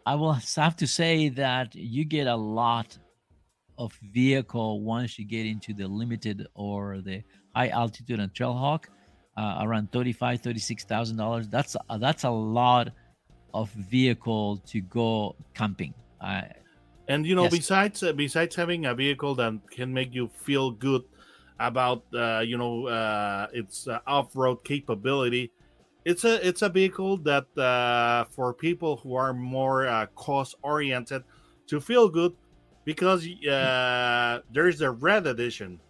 I 0.04 0.16
will 0.16 0.32
have 0.32 0.74
to 0.76 0.86
say 0.88 1.28
that 1.28 1.76
you 1.76 2.04
get 2.04 2.26
a 2.26 2.34
lot 2.34 2.98
of 3.78 3.96
vehicle 4.12 4.80
once 4.80 5.16
you 5.16 5.24
get 5.24 5.46
into 5.46 5.72
the 5.72 5.86
limited 5.86 6.48
or 6.54 7.00
the 7.00 7.22
high 7.54 7.68
altitude 7.68 8.18
and 8.18 8.34
Trailhawk, 8.34 8.86
uh, 9.36 9.58
around 9.60 9.92
35, 9.92 10.40
36,000 10.40 11.16
dollars. 11.16 11.48
That's 11.48 11.76
that's 12.00 12.24
a 12.24 12.30
lot 12.30 12.90
of 13.52 13.70
vehicle 13.70 14.56
to 14.66 14.80
go 14.80 15.36
camping. 15.54 15.94
I 16.20 16.50
And 17.08 17.26
you 17.26 17.34
know, 17.34 17.46
Yes. 17.46 17.50
besides 17.50 18.02
uh, 18.02 18.12
besides 18.12 18.56
having 18.56 18.86
a 18.86 18.94
vehicle 18.94 19.34
that 19.36 19.60
can 19.70 19.92
make 19.92 20.14
you 20.14 20.28
feel 20.28 20.70
good 20.70 21.02
about 21.58 22.06
uh, 22.14 22.40
you 22.40 22.56
know 22.56 22.86
uh, 22.86 23.48
its 23.52 23.86
uh, 23.86 24.00
off 24.06 24.34
road 24.34 24.64
capability, 24.64 25.52
it's 26.04 26.24
a 26.24 26.46
it's 26.46 26.62
a 26.62 26.68
vehicle 26.70 27.18
that 27.18 27.46
uh, 27.58 28.24
for 28.30 28.54
people 28.54 28.96
who 28.98 29.14
are 29.14 29.34
more 29.34 29.86
uh, 29.86 30.06
cost 30.16 30.54
oriented 30.62 31.22
to 31.66 31.80
feel 31.80 32.08
good 32.08 32.32
because 32.84 33.26
uh, 33.48 34.40
there's 34.48 34.80
a 34.80 34.90
red 34.90 35.26
edition. 35.26 35.80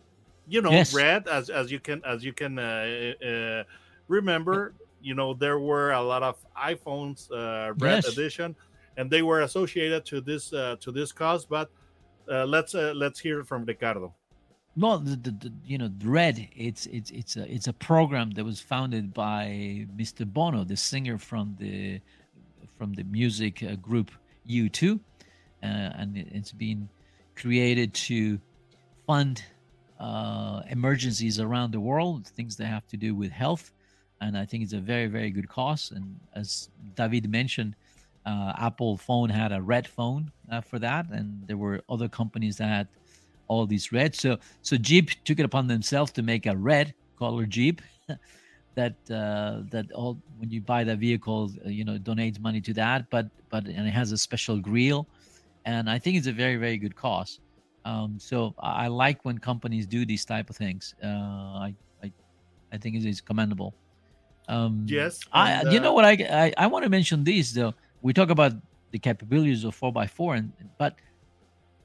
You 0.47 0.61
know, 0.63 0.83
Yes. 0.83 0.91
red 0.91 1.27
as 1.29 1.49
as 1.51 1.71
you 1.73 1.81
can 1.81 2.03
as 2.05 2.25
you 2.25 2.33
can 2.33 2.59
uh, 2.59 3.15
uh, 3.25 3.65
remember. 4.09 4.77
You 5.01 5.15
know, 5.15 5.35
there 5.35 5.59
were 5.59 5.93
a 5.93 6.03
lot 6.03 6.23
of 6.23 6.37
iPhones 6.57 7.31
uh, 7.31 7.75
red 7.75 8.05
Yes. 8.05 8.05
edition 8.05 8.57
and 8.97 9.11
they 9.11 9.23
were 9.23 9.41
associated 9.43 10.05
to 10.07 10.21
this 10.21 10.53
uh, 10.53 10.77
to 10.81 10.93
this 10.93 11.13
cause. 11.13 11.45
But 11.45 11.71
uh, 12.31 12.45
let's 12.45 12.75
uh, 12.75 12.93
let's 12.95 13.21
hear 13.21 13.45
from 13.45 13.65
Ricardo. 13.65 14.15
Well, 14.77 14.99
the, 14.99 15.17
the, 15.17 15.31
the 15.31 15.53
you 15.65 15.79
know 15.79 15.91
Red, 16.03 16.49
it's 16.57 16.87
it's 16.87 17.11
it's 17.11 17.37
a 17.37 17.53
it's 17.53 17.69
a 17.69 17.73
program 17.73 18.31
that 18.33 18.45
was 18.45 18.61
founded 18.61 19.15
by 19.15 19.87
Mr. 19.97 20.27
Bono, 20.27 20.65
the 20.65 20.77
singer 20.77 21.19
from 21.19 21.57
the 21.59 22.01
from 22.77 22.93
the 22.95 23.05
music 23.05 23.63
uh, 23.63 23.77
group 23.77 24.11
U2, 24.49 24.99
uh, 24.99 25.67
and 25.67 26.17
it, 26.17 26.27
it's 26.33 26.53
been 26.53 26.89
created 27.37 27.95
to 27.95 28.41
fund 29.07 29.45
uh, 30.01 30.63
emergencies 30.71 31.39
around 31.39 31.73
the 31.73 31.81
world, 31.81 32.27
things 32.27 32.57
that 32.57 32.67
have 32.67 32.87
to 32.89 32.97
do 32.97 33.15
with 33.15 33.31
health, 33.31 33.73
and 34.21 34.37
I 34.37 34.45
think 34.45 34.65
it's 34.65 34.73
a 34.73 34.81
very 34.81 35.07
very 35.07 35.31
good 35.31 35.49
cause. 35.49 35.93
And 35.95 36.19
as 36.35 36.69
David 36.97 37.31
mentioned, 37.31 37.77
uh, 38.27 38.53
Apple 38.59 38.97
phone 38.97 39.29
had 39.29 39.53
a 39.53 39.61
red 39.61 39.87
phone 39.87 40.31
uh, 40.51 40.61
for 40.61 40.79
that, 40.79 41.09
and 41.11 41.47
there 41.47 41.57
were 41.57 41.83
other 41.89 42.09
companies 42.09 42.57
that 42.57 42.69
had 42.69 42.89
all 43.49 43.67
these 43.67 43.93
red. 43.93 44.15
So 44.15 44.39
so 44.63 44.77
Jeep 44.77 45.11
took 45.25 45.39
it 45.39 45.45
upon 45.45 45.67
themselves 45.67 46.13
to 46.13 46.23
make 46.23 46.47
a 46.47 46.57
red 46.57 46.95
color 47.19 47.47
Jeep 47.47 47.83
that 48.77 48.97
uh, 49.11 49.63
that 49.71 49.91
all 49.93 50.19
when 50.39 50.51
you 50.51 50.61
buy 50.61 50.85
that 50.85 50.99
vehicle, 50.99 51.51
uh, 51.65 51.69
you 51.69 51.85
know, 51.85 51.99
donates 51.99 52.41
money 52.41 52.61
to 52.63 52.73
that. 52.75 53.07
But 53.11 53.27
but 53.51 53.67
and 53.67 53.87
it 53.87 53.93
has 53.93 54.13
a 54.13 54.19
special 54.19 54.59
grill, 54.59 55.07
and 55.65 55.89
I 55.89 55.99
think 55.99 56.17
it's 56.17 56.27
a 56.27 56.33
very 56.33 56.57
very 56.57 56.79
good 56.79 56.97
cause. 56.97 57.41
Um, 57.85 58.19
so 58.19 58.55
I 58.59 58.85
I 58.85 58.89
like 58.89 59.25
when 59.25 59.39
companies 59.39 59.87
do 59.87 60.07
these 60.07 60.25
type 60.25 60.49
of 60.51 60.57
things. 60.57 60.95
Uh, 61.03 61.69
I 61.69 61.75
I 62.03 62.13
I 62.73 62.79
think 62.79 62.97
it 62.97 63.05
is 63.05 63.21
commendable. 63.21 63.75
Um, 64.49 64.87
Yes, 64.89 65.21
I 65.33 65.53
and, 65.53 65.73
you 65.73 65.81
know 65.81 65.91
uh, 65.91 65.95
what 65.95 66.05
I 66.05 66.13
I, 66.13 66.55
I 66.65 66.67
want 66.67 66.85
to 66.85 66.91
mention 66.91 67.25
this 67.25 67.53
though. 67.53 67.75
We 68.05 68.13
talk 68.13 68.29
about 68.29 68.53
the 68.91 68.99
capabilities 68.99 69.65
of 69.65 69.75
4x4 69.81 70.37
and 70.37 70.53
but 70.77 70.95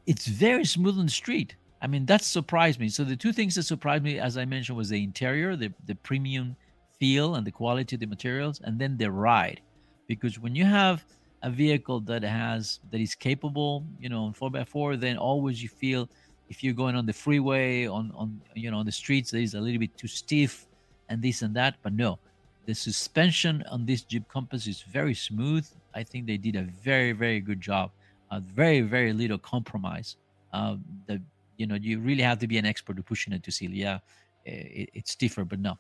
it's 0.05 0.27
very 0.27 0.65
smooth 0.65 0.99
on 0.99 1.05
the 1.05 1.12
street. 1.12 1.55
I 1.82 1.88
mean, 1.88 2.05
that 2.08 2.21
surprised 2.23 2.77
me. 2.77 2.89
So 2.89 3.05
the 3.05 3.15
two 3.15 3.32
things 3.32 3.55
that 3.55 3.63
surprised 3.63 4.03
me, 4.03 4.19
as 4.19 4.38
I 4.38 4.43
mentioned, 4.43 4.77
was 4.77 4.89
the 4.89 5.01
interior, 5.01 5.55
the 5.55 5.71
the 5.86 5.95
premium 5.95 6.58
feel 6.99 7.36
and 7.36 7.47
the 7.47 7.51
quality 7.51 7.95
of 7.95 8.01
the 8.01 8.05
materials, 8.05 8.60
and 8.65 8.77
then 8.77 8.97
the 8.97 9.10
ride. 9.10 9.62
Because 10.08 10.38
when 10.38 10.55
you 10.55 10.65
have 10.65 11.05
a 11.41 11.49
vehicle 11.49 12.01
that 12.01 12.23
has 12.23 12.82
that 12.91 12.99
is 12.99 13.15
capable, 13.15 13.86
you 13.97 14.10
know, 14.10 14.23
on 14.25 14.34
four 14.34 14.51
x 14.53 14.69
four, 14.69 14.97
then 14.97 15.15
always 15.17 15.63
you 15.63 15.69
feel 15.69 16.10
if 16.49 16.63
you're 16.63 16.73
going 16.73 16.95
on 16.97 17.05
the 17.05 17.13
freeway 17.13 17.88
on 17.88 18.12
on 18.13 18.41
you 18.55 18.69
know 18.71 18.79
on 18.79 18.86
the 18.86 18.97
streets 19.03 19.34
it's 19.34 19.53
a 19.53 19.62
little 19.62 19.79
bit 19.79 19.95
too 19.95 20.08
stiff 20.08 20.67
and 21.08 21.21
this 21.21 21.43
and 21.43 21.55
that 21.55 21.75
but 21.84 21.93
no 21.93 22.19
the 22.65 22.73
suspension 22.73 23.63
on 23.71 23.86
this 23.86 24.01
jeep 24.01 24.27
compass 24.27 24.67
is 24.67 24.82
very 24.82 25.13
smooth 25.13 25.65
i 25.95 26.04
think 26.04 26.25
they 26.25 26.38
did 26.38 26.56
a 26.56 26.63
very 26.63 27.12
very 27.12 27.39
good 27.39 27.62
job. 27.62 27.91
Uh, 28.32 28.39
very 28.41 28.82
very 28.82 29.12
little 29.12 29.39
compromise. 29.39 30.17
Uh, 30.54 30.75
the 31.08 31.21
you 31.58 31.65
know 31.65 31.75
you 31.75 31.99
really 31.99 32.21
have 32.21 32.38
to 32.38 32.47
be 32.47 32.58
an 32.58 32.65
expert 32.65 32.95
to 32.95 33.04
pushing 33.04 33.34
it 33.34 33.43
to 33.43 33.52
see 33.52 33.65
yeah 33.67 33.99
it, 34.45 34.89
it's 34.93 35.12
stiffer 35.12 35.43
but 35.43 35.60
no. 35.60 35.78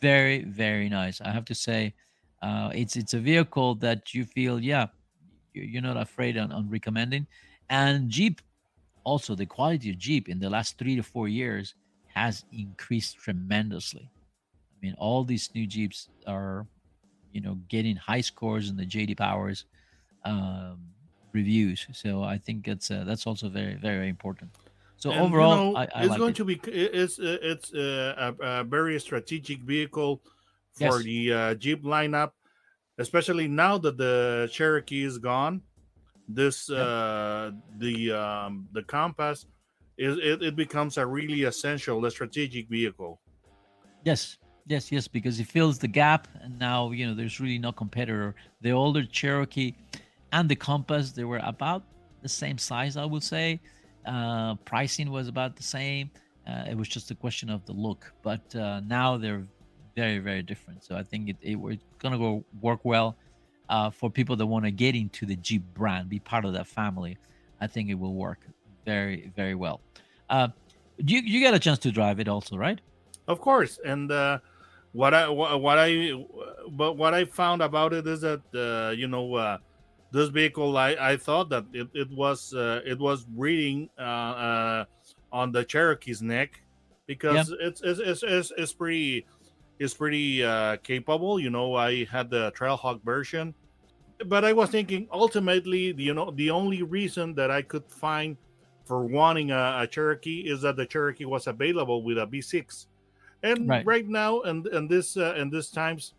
Very 0.00 0.44
very 0.44 0.88
nice. 0.88 1.20
I 1.20 1.30
have 1.30 1.44
to 1.46 1.54
say 1.54 1.94
uh, 2.42 2.70
it's 2.74 2.96
it's 2.96 3.14
a 3.14 3.18
vehicle 3.18 3.74
that 3.76 4.14
you 4.14 4.24
feel 4.24 4.58
yeah 4.58 4.86
you're 5.54 5.82
not 5.82 5.98
afraid 5.98 6.38
on, 6.38 6.50
on 6.50 6.68
recommending. 6.70 7.26
And 7.68 8.08
jeep 8.08 8.40
also 9.04 9.34
the 9.34 9.46
quality 9.46 9.90
of 9.90 9.98
jeep 9.98 10.28
in 10.28 10.38
the 10.38 10.48
last 10.48 10.78
three 10.78 10.96
to 10.96 11.02
four 11.02 11.28
years 11.28 11.74
has 12.06 12.44
increased 12.52 13.18
tremendously. 13.18 14.08
I 14.72 14.76
mean 14.80 14.94
all 14.98 15.24
these 15.24 15.50
new 15.54 15.66
jeeps 15.66 16.08
are 16.26 16.66
you 17.32 17.40
know 17.40 17.54
getting 17.68 17.96
high 17.96 18.20
scores 18.20 18.70
in 18.70 18.76
the 18.76 18.86
jd 18.86 19.16
powers 19.16 19.64
um, 20.24 20.78
reviews 21.32 21.86
so 21.92 22.22
i 22.22 22.38
think 22.38 22.68
it's 22.68 22.90
uh, 22.90 23.04
that's 23.04 23.26
also 23.26 23.48
very 23.48 23.74
very 23.74 24.08
important 24.08 24.50
so 24.96 25.10
And, 25.10 25.24
overall 25.24 25.54
you 25.54 25.56
know, 25.72 25.76
I, 25.76 25.88
I 25.94 26.04
it's 26.04 26.10
like 26.10 26.18
going 26.18 26.32
it. 26.32 26.36
to 26.36 26.44
be 26.44 26.54
it's 26.66 27.18
uh, 27.18 27.38
it's 27.42 27.74
uh, 27.74 28.34
a, 28.40 28.60
a 28.60 28.64
very 28.64 28.98
strategic 29.00 29.60
vehicle 29.60 30.22
for 30.72 30.98
Yes. 30.98 31.04
the 31.04 31.32
uh, 31.32 31.54
Jeep 31.54 31.82
lineup, 31.82 32.32
especially 32.98 33.48
now 33.48 33.78
that 33.78 33.96
the 33.98 34.48
Cherokee 34.52 35.02
is 35.04 35.18
gone. 35.18 35.62
This 36.28 36.70
Yep. 36.70 36.78
uh, 36.78 37.50
the 37.78 38.12
um, 38.12 38.68
the 38.72 38.82
Compass 38.82 39.46
is 39.98 40.18
it, 40.18 40.42
it 40.42 40.56
becomes 40.56 40.98
a 40.98 41.06
really 41.06 41.42
essential, 41.44 42.04
a 42.06 42.10
strategic 42.10 42.68
vehicle. 42.68 43.20
Yes, 44.04 44.38
yes, 44.66 44.92
yes, 44.92 45.08
because 45.08 45.40
it 45.40 45.46
fills 45.46 45.78
the 45.78 45.88
gap, 45.88 46.28
and 46.42 46.58
now 46.58 46.90
you 46.90 47.06
know 47.06 47.14
there's 47.14 47.40
really 47.40 47.58
no 47.58 47.72
competitor. 47.72 48.34
The 48.60 48.70
older 48.70 49.04
Cherokee 49.04 49.74
and 50.32 50.48
the 50.48 50.56
Compass, 50.56 51.12
they 51.12 51.24
were 51.24 51.40
about 51.42 51.82
the 52.22 52.28
same 52.28 52.58
size, 52.58 52.96
I 52.96 53.04
would 53.04 53.22
say. 53.22 53.60
Uh, 54.06 54.54
pricing 54.64 55.10
was 55.10 55.28
about 55.28 55.56
the 55.56 55.62
same. 55.62 56.10
Uh, 56.46 56.64
it 56.68 56.76
was 56.76 56.88
just 56.88 57.10
a 57.10 57.14
question 57.14 57.50
of 57.50 57.64
the 57.66 57.72
look, 57.72 58.12
but 58.22 58.54
uh, 58.56 58.80
now 58.80 59.16
they're 59.16 59.44
very, 59.94 60.18
very 60.18 60.42
different. 60.42 60.82
So 60.82 60.96
I 60.96 61.02
think 61.02 61.28
it, 61.28 61.36
it 61.40 61.56
it's 61.56 61.84
gonna 61.98 62.18
go 62.18 62.44
work 62.60 62.80
well 62.84 63.16
uh, 63.68 63.90
for 63.90 64.10
people 64.10 64.36
that 64.36 64.46
want 64.46 64.64
to 64.64 64.70
get 64.70 64.94
into 64.94 65.26
the 65.26 65.36
Jeep 65.36 65.62
brand, 65.74 66.08
be 66.08 66.18
part 66.18 66.44
of 66.44 66.52
that 66.54 66.66
family. 66.66 67.16
I 67.60 67.66
think 67.66 67.90
it 67.90 67.94
will 67.94 68.14
work 68.14 68.40
very, 68.84 69.32
very 69.36 69.54
well. 69.54 69.80
Uh, 70.28 70.48
you 70.96 71.20
you 71.20 71.42
got 71.42 71.54
a 71.54 71.58
chance 71.58 71.78
to 71.80 71.92
drive 71.92 72.18
it 72.20 72.28
also, 72.28 72.56
right? 72.56 72.80
Of 73.28 73.40
course, 73.40 73.78
and 73.84 74.10
uh, 74.10 74.38
what 74.92 75.14
I 75.14 75.28
what, 75.28 75.78
I 75.78 76.12
but 76.72 76.94
what 76.94 77.14
I 77.14 77.24
found 77.24 77.62
about 77.62 77.92
it 77.92 78.06
is 78.06 78.20
that 78.20 78.42
uh, 78.54 78.92
you 78.92 79.08
know 79.08 79.34
uh, 79.34 79.58
this 80.10 80.28
vehicle 80.28 80.76
I, 80.76 80.96
I 81.00 81.16
thought 81.16 81.48
that 81.48 81.64
it, 81.72 81.88
it 81.94 82.10
was 82.10 82.54
uh, 82.54 82.80
it 82.84 82.98
was 82.98 83.26
reading 83.34 83.88
uh, 83.98 84.02
uh, 84.02 84.84
on 85.32 85.50
the 85.50 85.64
Cherokee's 85.64 86.20
neck 86.20 86.60
because 87.06 87.54
it's, 87.60 87.80
it's, 87.82 88.00
it's 88.00 88.22
it's 88.22 88.52
it's 88.56 88.72
pretty 88.72 89.26
it's 89.78 89.94
pretty 89.94 90.44
uh, 90.44 90.76
capable. 90.76 91.40
You 91.40 91.50
know, 91.50 91.74
I 91.74 92.04
had 92.04 92.28
the 92.28 92.52
Trailhawk 92.52 93.02
version, 93.02 93.54
but 94.26 94.44
I 94.44 94.52
was 94.52 94.70
thinking 94.70 95.08
ultimately, 95.10 95.94
you 95.96 96.12
know, 96.12 96.30
the 96.30 96.50
only 96.50 96.82
reason 96.82 97.34
that 97.34 97.50
I 97.50 97.62
could 97.62 97.84
find 97.88 98.36
for 98.84 99.06
wanting 99.06 99.50
a, 99.50 99.78
a 99.80 99.86
Cherokee 99.86 100.40
is 100.40 100.60
that 100.62 100.76
the 100.76 100.84
Cherokee 100.84 101.24
was 101.24 101.46
available 101.46 102.02
with 102.02 102.18
a 102.18 102.26
V6 102.26 102.86
and 103.42 103.68
Right. 103.68 103.84
right, 103.86 104.08
now 104.08 104.40
and 104.42 104.66
and 104.68 104.88
this 104.88 105.16
uh, 105.16 105.34
and 105.36 105.52
this 105.52 105.70
times 105.70 106.14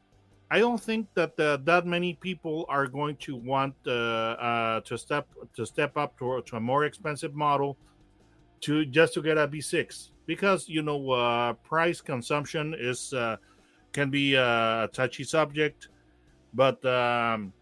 i 0.51 0.59
don't 0.59 0.81
think 0.81 1.07
that 1.15 1.37
uh, 1.39 1.57
that 1.63 1.85
many 1.85 2.13
people 2.15 2.65
are 2.69 2.87
going 2.87 3.15
to 3.17 3.35
want 3.35 3.73
uh, 3.87 3.91
uh, 3.91 4.81
to 4.81 4.97
step 4.97 5.27
to 5.55 5.65
step 5.65 5.95
up 5.97 6.17
to, 6.19 6.41
to 6.45 6.55
a 6.57 6.59
more 6.59 6.85
expensive 6.85 7.33
model 7.33 7.77
to 8.61 8.85
just 8.85 9.13
to 9.13 9.21
get 9.21 9.37
a 9.37 9.47
v6 9.47 10.11
because 10.25 10.67
you 10.69 10.81
know 10.81 11.11
uh, 11.11 11.53
price 11.63 12.01
consumption 12.01 12.75
is 12.77 13.13
uh, 13.13 13.37
can 13.91 14.09
be 14.09 14.33
a 14.35 14.89
touchy 14.91 15.23
subject. 15.23 15.89
But 16.53 16.83
um, 16.85 17.53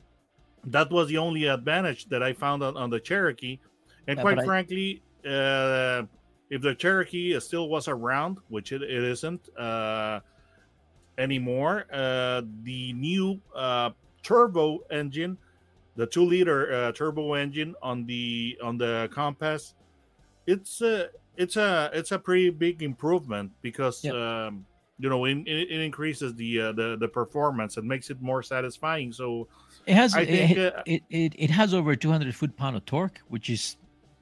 that 0.66 0.90
was 0.92 1.08
the 1.08 1.18
only 1.18 1.46
advantage 1.48 2.06
that 2.10 2.22
i 2.24 2.34
found 2.34 2.62
on, 2.64 2.78
on 2.78 2.90
the 2.90 3.00
cherokee. 3.00 3.60
And 4.08 4.18
Yeah, 4.18 4.22
quite 4.22 4.40
I- 4.40 4.46
frankly 4.46 5.02
uh, 5.26 6.04
if 6.52 6.62
the 6.62 6.76
Cherokee 6.76 7.40
still 7.40 7.70
was 7.70 7.88
around, 7.88 8.38
which 8.50 8.74
it, 8.74 8.84
it 8.84 9.04
isn't 9.04 9.50
uh, 9.58 10.20
anymore, 11.18 11.86
uh, 11.92 12.42
the 12.64 12.92
new 12.94 13.40
uh, 13.56 13.92
turbo 14.22 14.80
engine, 14.92 15.38
the 15.96 16.06
two-liter 16.06 16.74
uh, 16.74 16.92
turbo 16.92 17.34
engine 17.34 17.74
on 17.82 18.06
the 18.06 18.58
on 18.62 18.78
the 18.78 19.10
Compass, 19.14 19.76
it's 20.46 20.82
a 20.82 21.10
it's 21.38 21.56
a 21.56 21.90
it's 21.94 22.12
a 22.12 22.20
pretty 22.20 22.50
big 22.50 22.84
improvement 22.84 23.52
because 23.62 24.04
Yep. 24.04 24.14
um, 24.14 24.66
you 25.00 25.10
know 25.10 25.24
it, 25.24 25.38
it 25.48 25.72
it 25.72 25.80
increases 25.80 26.36
the 26.36 26.60
uh, 26.60 26.72
the 26.74 26.98
the 27.00 27.08
performance 27.08 27.78
and 27.78 27.88
makes 27.88 28.10
it 28.10 28.22
more 28.22 28.44
satisfying. 28.44 29.14
So 29.14 29.48
It 29.86 29.96
has 29.96 30.14
I 30.14 30.26
think, 30.26 30.58
it, 30.58 30.76
uh, 30.76 30.84
it, 30.86 31.04
it 31.10 31.34
it 31.38 31.50
has 31.50 31.74
over 31.74 31.96
200 31.96 32.36
foot 32.36 32.58
pound 32.58 32.76
of 32.76 32.86
torque, 32.86 33.22
which 33.30 33.50
is 33.50 33.78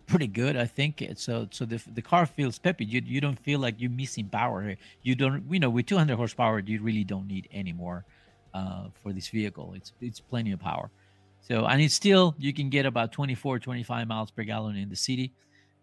pretty 0.09 0.27
good, 0.27 0.57
I 0.57 0.65
think. 0.65 1.05
So 1.15 1.47
so 1.51 1.65
the 1.65 1.81
the 1.93 2.01
car 2.01 2.25
feels 2.25 2.59
peppy. 2.59 2.85
You 2.85 3.01
you 3.05 3.21
don't 3.21 3.39
feel 3.39 3.59
like 3.59 3.75
you're 3.79 3.91
missing 3.91 4.27
power 4.27 4.61
here. 4.61 4.77
You 5.03 5.15
don't 5.15 5.43
you 5.49 5.59
know 5.59 5.69
with 5.69 5.85
200 5.85 6.15
horsepower, 6.15 6.59
you 6.59 6.81
really 6.81 7.03
don't 7.03 7.27
need 7.27 7.47
any 7.51 7.73
more 7.73 8.05
uh, 8.53 8.87
for 9.01 9.13
this 9.13 9.29
vehicle. 9.29 9.73
It's 9.75 9.93
it's 10.01 10.19
plenty 10.19 10.51
of 10.51 10.59
power. 10.59 10.89
So 11.41 11.65
and 11.65 11.81
it's 11.81 11.93
still 11.93 12.35
you 12.37 12.53
can 12.53 12.69
get 12.69 12.85
about 12.85 13.11
24 13.11 13.59
25 13.59 14.07
miles 14.07 14.31
per 14.31 14.43
gallon 14.43 14.75
in 14.75 14.89
the 14.89 14.95
city, 14.95 15.31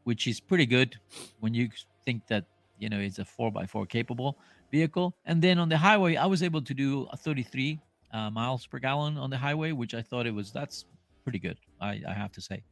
which 0.05 0.27
is 0.27 0.41
pretty 0.41 0.67
good 0.67 0.97
when 1.41 1.55
you 1.55 1.69
think 2.05 2.27
that 2.27 2.45
you 2.79 2.89
know 2.89 2.99
it's 2.99 3.19
a 3.19 3.25
4x4 3.25 3.89
capable 3.89 4.37
vehicle. 4.71 5.15
And 5.25 5.41
then 5.41 5.59
on 5.59 5.69
the 5.69 5.79
highway, 5.79 6.17
I 6.17 6.27
was 6.27 6.43
able 6.43 6.62
to 6.62 6.75
do 6.75 7.09
a 7.12 7.17
33 7.17 7.81
uh, 8.12 8.31
miles 8.31 8.67
per 8.67 8.79
gallon 8.79 9.17
on 9.17 9.31
the 9.31 9.39
highway, 9.39 9.73
which 9.73 9.95
I 9.95 10.03
thought 10.03 10.27
it 10.27 10.35
was 10.35 10.53
that's 10.53 10.85
pretty 11.25 11.39
good. 11.39 11.59
I, 11.81 12.03
I 12.09 12.12
have 12.12 12.33
to 12.33 12.41
say, 12.41 12.62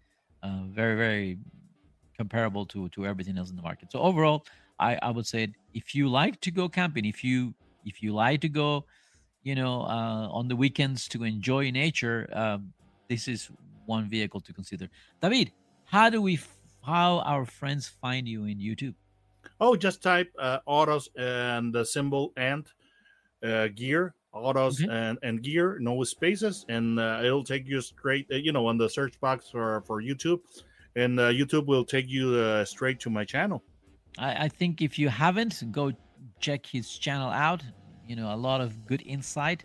uh, 0.45 0.65
very 0.69 0.97
very 0.97 1.39
comparable 2.17 2.67
to 2.67 2.89
to 2.91 3.07
everything 3.07 3.39
else 3.39 3.51
in 3.51 3.57
the 3.57 3.63
market. 3.63 3.91
So 3.93 4.01
overall, 4.01 4.47
I 4.79 4.99
I 5.03 5.11
would 5.11 5.27
say 5.27 5.55
if 5.75 5.95
you 5.95 6.09
like 6.09 6.41
to 6.43 6.51
go 6.51 6.69
camping, 6.69 7.05
if 7.05 7.25
you 7.25 7.55
if 7.85 8.03
you 8.03 8.15
like 8.15 8.41
to 8.43 8.49
go, 8.49 8.87
you 9.43 9.55
know, 9.55 9.83
uh, 9.83 10.29
on 10.31 10.49
the 10.49 10.57
weekends 10.57 11.09
to 11.09 11.25
enjoy 11.25 11.71
nature, 11.71 12.29
um, 12.33 12.73
this 13.09 13.29
is 13.29 13.51
one 13.87 14.09
vehicle 14.09 14.41
to 14.43 14.53
consider. 14.55 14.89
David, 15.23 15.53
how 15.85 16.11
do 16.11 16.23
we 16.23 16.35
f- 16.35 16.59
how 16.85 17.21
our 17.21 17.47
friends 17.47 17.89
find 17.89 18.29
you 18.29 18.45
in 18.47 18.59
YouTube? 18.59 18.95
Oh, 19.61 19.77
just 19.77 20.03
type 20.03 20.33
uh, 20.39 20.61
autos 20.67 21.09
and 21.17 21.75
the 21.75 21.85
symbol 21.85 22.33
and 22.37 22.67
uh, 23.45 23.69
gear, 23.69 24.15
autos 24.35 24.83
Okay. 24.83 24.91
and, 24.91 25.19
and 25.23 25.43
gear, 25.43 25.79
no 25.81 26.03
spaces, 26.05 26.65
and 26.69 26.99
uh, 27.01 27.21
it'll 27.25 27.45
take 27.45 27.67
you 27.67 27.81
straight, 27.81 28.27
uh, 28.33 28.37
you 28.37 28.53
know, 28.53 28.67
on 28.67 28.77
the 28.79 28.89
search 28.89 29.19
box 29.21 29.49
for, 29.51 29.83
for 29.87 30.03
YouTube, 30.03 30.41
and 30.97 31.19
uh, 31.19 31.29
YouTube 31.31 31.67
will 31.67 31.85
take 31.85 32.09
you 32.09 32.35
uh, 32.37 32.65
straight 32.65 33.01
to 33.01 33.11
my 33.11 33.25
channel. 33.25 33.63
I, 34.19 34.45
I 34.45 34.49
think 34.49 34.83
if 34.83 34.99
you 34.99 35.09
haven't, 35.09 35.71
go 35.73 35.93
check 36.41 36.67
his 36.67 36.91
channel 36.99 37.31
out. 37.31 37.63
You 38.07 38.17
know, 38.17 38.35
a 38.35 38.37
lot 38.37 38.61
of 38.61 38.87
good 38.87 39.03
insight. 39.07 39.65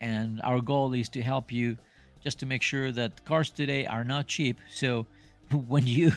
And 0.00 0.40
our 0.44 0.60
goal 0.60 0.92
is 0.94 1.08
to 1.10 1.22
help 1.22 1.50
you 1.50 1.76
just 2.22 2.38
to 2.40 2.46
make 2.46 2.62
sure 2.62 2.92
that 2.92 3.24
cars 3.24 3.50
today 3.50 3.86
are 3.86 4.04
not 4.04 4.26
cheap. 4.26 4.60
So 4.70 5.06
when 5.50 5.86
you 5.86 6.12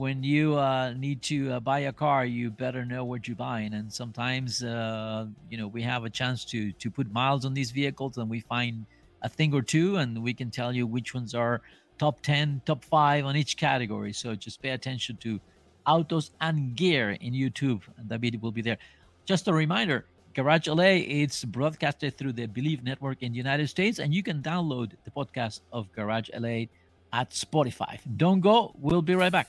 when 0.00 0.24
you 0.24 0.56
uh, 0.56 0.94
need 0.94 1.20
to 1.20 1.52
uh, 1.52 1.60
buy 1.60 1.80
a 1.80 1.92
car, 1.92 2.24
you 2.24 2.50
better 2.50 2.86
know 2.86 3.04
what 3.04 3.28
you're 3.28 3.36
buying. 3.36 3.74
And 3.74 3.92
sometimes, 3.92 4.62
uh, 4.62 5.26
you 5.50 5.58
know, 5.58 5.68
we 5.68 5.82
have 5.82 6.06
a 6.06 6.10
chance 6.20 6.42
to 6.52 6.72
to 6.82 6.90
put 6.90 7.12
miles 7.12 7.44
on 7.44 7.52
these 7.52 7.70
vehicles, 7.70 8.16
and 8.16 8.26
we 8.30 8.40
find 8.40 8.86
a 9.20 9.28
thing 9.28 9.52
or 9.52 9.60
two, 9.60 9.88
and 10.00 10.22
we 10.22 10.32
can 10.32 10.50
tell 10.50 10.72
you 10.78 10.86
which 10.86 11.12
ones 11.12 11.34
are 11.34 11.60
top 11.98 12.22
ten, 12.22 12.62
top 12.64 12.82
five 12.82 13.26
on 13.26 13.36
each 13.36 13.58
category. 13.58 14.14
So 14.14 14.34
just 14.34 14.62
pay 14.62 14.70
attention 14.70 15.18
to 15.24 15.38
autos 15.86 16.30
and 16.40 16.74
gear 16.74 17.10
in 17.26 17.34
YouTube, 17.34 17.82
and 17.98 18.08
David 18.08 18.40
will 18.40 18.52
be 18.52 18.62
there. 18.62 18.78
Just 19.26 19.48
a 19.48 19.52
reminder 19.52 20.06
Garage 20.32 20.66
LA 20.66 20.92
it's 21.20 21.44
broadcasted 21.44 22.16
through 22.16 22.32
the 22.40 22.46
Believe 22.46 22.82
Network 22.82 23.18
in 23.20 23.32
the 23.32 23.40
United 23.46 23.68
States, 23.68 23.98
and 23.98 24.14
you 24.14 24.22
can 24.22 24.40
download 24.40 24.92
the 25.04 25.10
podcast 25.10 25.60
of 25.74 25.92
Garage 25.92 26.30
LA 26.32 26.72
at 27.12 27.28
Spotify. 27.44 28.00
Don't 28.16 28.40
go, 28.40 28.72
we'll 28.80 29.02
be 29.02 29.14
right 29.14 29.32
back. 29.38 29.48